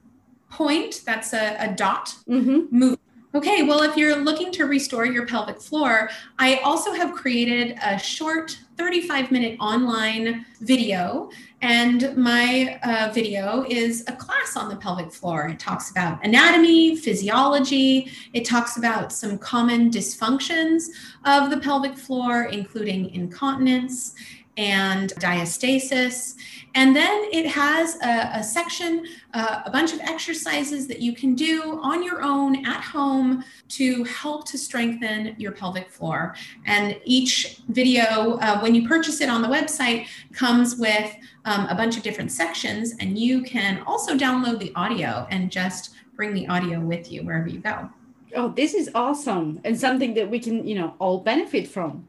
point, 0.51 1.03
that's 1.05 1.33
a, 1.33 1.57
a 1.59 1.75
dot, 1.75 2.15
mm-hmm. 2.29 2.77
move. 2.77 2.99
Okay, 3.35 3.65
well, 3.65 3.83
if 3.83 3.99
you're 3.99 4.17
looking 4.17 4.51
to 4.53 4.65
restore 4.65 5.05
your 5.05 5.27
pelvic 5.27 5.61
floor, 5.61 6.09
I 6.39 6.57
also 6.65 6.95
have 6.95 7.13
created 7.13 7.77
a 7.85 7.99
short 7.99 8.59
35 8.79 9.31
minute 9.31 9.59
online 9.61 10.47
video. 10.63 11.29
And 11.61 12.17
my 12.17 12.81
uh, 12.83 13.13
video 13.13 13.67
is 13.69 14.05
a 14.09 14.13
class 14.13 14.57
on 14.57 14.71
the 14.71 14.77
pelvic 14.77 15.13
floor. 15.13 15.49
It 15.49 15.59
talks 15.59 15.91
about 15.91 16.25
anatomy, 16.25 16.97
physiology, 16.97 18.11
it 18.33 18.47
talks 18.47 18.79
about 18.79 19.13
some 19.13 19.37
common 19.37 19.91
dysfunctions 19.91 20.85
of 21.27 21.51
the 21.51 21.59
pelvic 21.59 21.99
floor, 21.99 22.45
including 22.45 23.11
incontinence 23.15 24.15
and 24.57 25.13
diastasis. 25.15 26.35
And 26.75 26.95
then 26.95 27.25
it 27.33 27.47
has 27.47 27.97
a, 28.03 28.31
a 28.35 28.43
section, 28.43 29.07
uh, 29.33 29.63
a 29.65 29.71
bunch 29.71 29.95
of 29.95 30.01
exercises 30.01 30.87
that 30.89 31.01
you 31.01 31.15
can 31.15 31.35
do 31.35 31.81
on 31.83 32.03
your 32.03 32.23
own 32.23 32.67
at 32.67 32.83
home 32.83 33.45
to 33.71 34.05
help 34.05 34.47
to 34.49 34.59
strengthen 34.59 35.35
your 35.39 35.53
pelvic 35.53 35.91
floor. 35.91 36.35
And 36.67 37.01
each 37.05 37.61
video, 37.69 38.39
uh, 38.39 38.61
when 38.61 38.75
you 38.75 38.87
purchase 38.87 39.23
it 39.23 39.31
on 39.31 39.41
the 39.41 39.49
website, 39.49 40.07
comes 40.33 40.77
with 40.77 41.15
um, 41.47 41.67
a 41.67 41.75
bunch 41.75 41.97
of 41.97 42.03
different 42.03 42.31
sections. 42.31 42.95
And 43.01 43.19
you 43.19 43.43
can 43.43 43.83
also 43.87 44.17
download 44.17 44.59
the 44.59 44.73
audio 44.75 45.27
and 45.31 45.51
just 45.51 45.95
bring 46.15 46.35
the 46.35 46.47
audio 46.49 46.81
with 46.81 47.11
you 47.11 47.23
wherever 47.23 47.49
you 47.49 47.61
go. 47.61 47.89
Oh, 48.35 48.49
this 48.49 48.75
is 48.75 48.91
awesome. 48.95 49.61
And 49.65 49.79
something 49.79 50.13
that 50.15 50.29
we 50.29 50.39
can, 50.39 50.67
you 50.67 50.75
know, 50.75 50.95
all 50.99 51.21
benefit 51.21 51.69
from. 51.69 52.07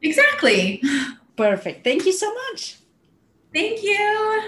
Exactly. 0.00 0.82
Perfect. 1.36 1.84
Thank 1.84 2.06
you 2.06 2.12
so 2.12 2.32
much. 2.34 2.78
Thank 3.52 3.82
you. 3.82 4.40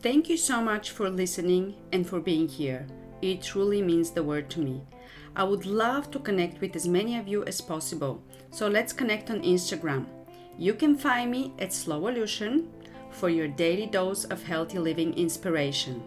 Thank 0.00 0.28
you 0.28 0.36
so 0.36 0.60
much 0.60 0.90
for 0.90 1.10
listening 1.10 1.74
and 1.92 2.06
for 2.06 2.20
being 2.20 2.48
here. 2.48 2.86
It 3.22 3.42
truly 3.42 3.82
means 3.82 4.10
the 4.10 4.22
world 4.22 4.48
to 4.50 4.60
me. 4.60 4.82
I 5.34 5.44
would 5.44 5.66
love 5.66 6.10
to 6.12 6.18
connect 6.18 6.60
with 6.60 6.76
as 6.76 6.86
many 6.86 7.18
of 7.18 7.28
you 7.28 7.44
as 7.44 7.60
possible. 7.60 8.22
So 8.50 8.68
let's 8.68 8.92
connect 8.92 9.30
on 9.30 9.42
Instagram. 9.42 10.06
You 10.58 10.74
can 10.74 10.96
find 10.96 11.30
me 11.30 11.52
at 11.58 11.70
Slowolution 11.70 12.68
for 13.10 13.28
your 13.28 13.48
daily 13.48 13.86
dose 13.86 14.24
of 14.24 14.42
healthy 14.42 14.78
living 14.78 15.12
inspiration. 15.14 16.02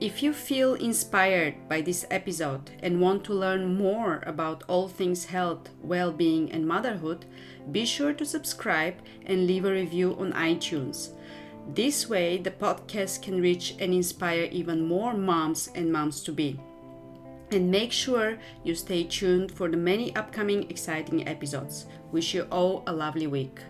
If 0.00 0.22
you 0.22 0.32
feel 0.32 0.74
inspired 0.74 1.68
by 1.68 1.80
this 1.80 2.04
episode 2.10 2.70
and 2.82 3.00
want 3.00 3.22
to 3.24 3.34
learn 3.34 3.76
more 3.76 4.22
about 4.26 4.64
all 4.66 4.88
things 4.88 5.26
health, 5.26 5.68
well 5.80 6.10
being, 6.10 6.50
and 6.50 6.66
motherhood, 6.66 7.24
be 7.70 7.84
sure 7.84 8.12
to 8.14 8.26
subscribe 8.26 8.94
and 9.26 9.46
leave 9.46 9.64
a 9.64 9.70
review 9.70 10.16
on 10.18 10.32
iTunes. 10.32 11.10
This 11.72 12.08
way, 12.08 12.38
the 12.38 12.50
podcast 12.50 13.22
can 13.22 13.40
reach 13.40 13.76
and 13.78 13.94
inspire 13.94 14.48
even 14.50 14.86
more 14.86 15.14
moms 15.14 15.68
and 15.74 15.92
moms 15.92 16.22
to 16.24 16.32
be. 16.32 16.58
And 17.52 17.70
make 17.70 17.92
sure 17.92 18.38
you 18.64 18.74
stay 18.74 19.04
tuned 19.04 19.52
for 19.52 19.68
the 19.68 19.76
many 19.76 20.14
upcoming 20.16 20.68
exciting 20.70 21.28
episodes. 21.28 21.86
Wish 22.10 22.34
you 22.34 22.48
all 22.50 22.82
a 22.86 22.92
lovely 22.92 23.28
week. 23.28 23.60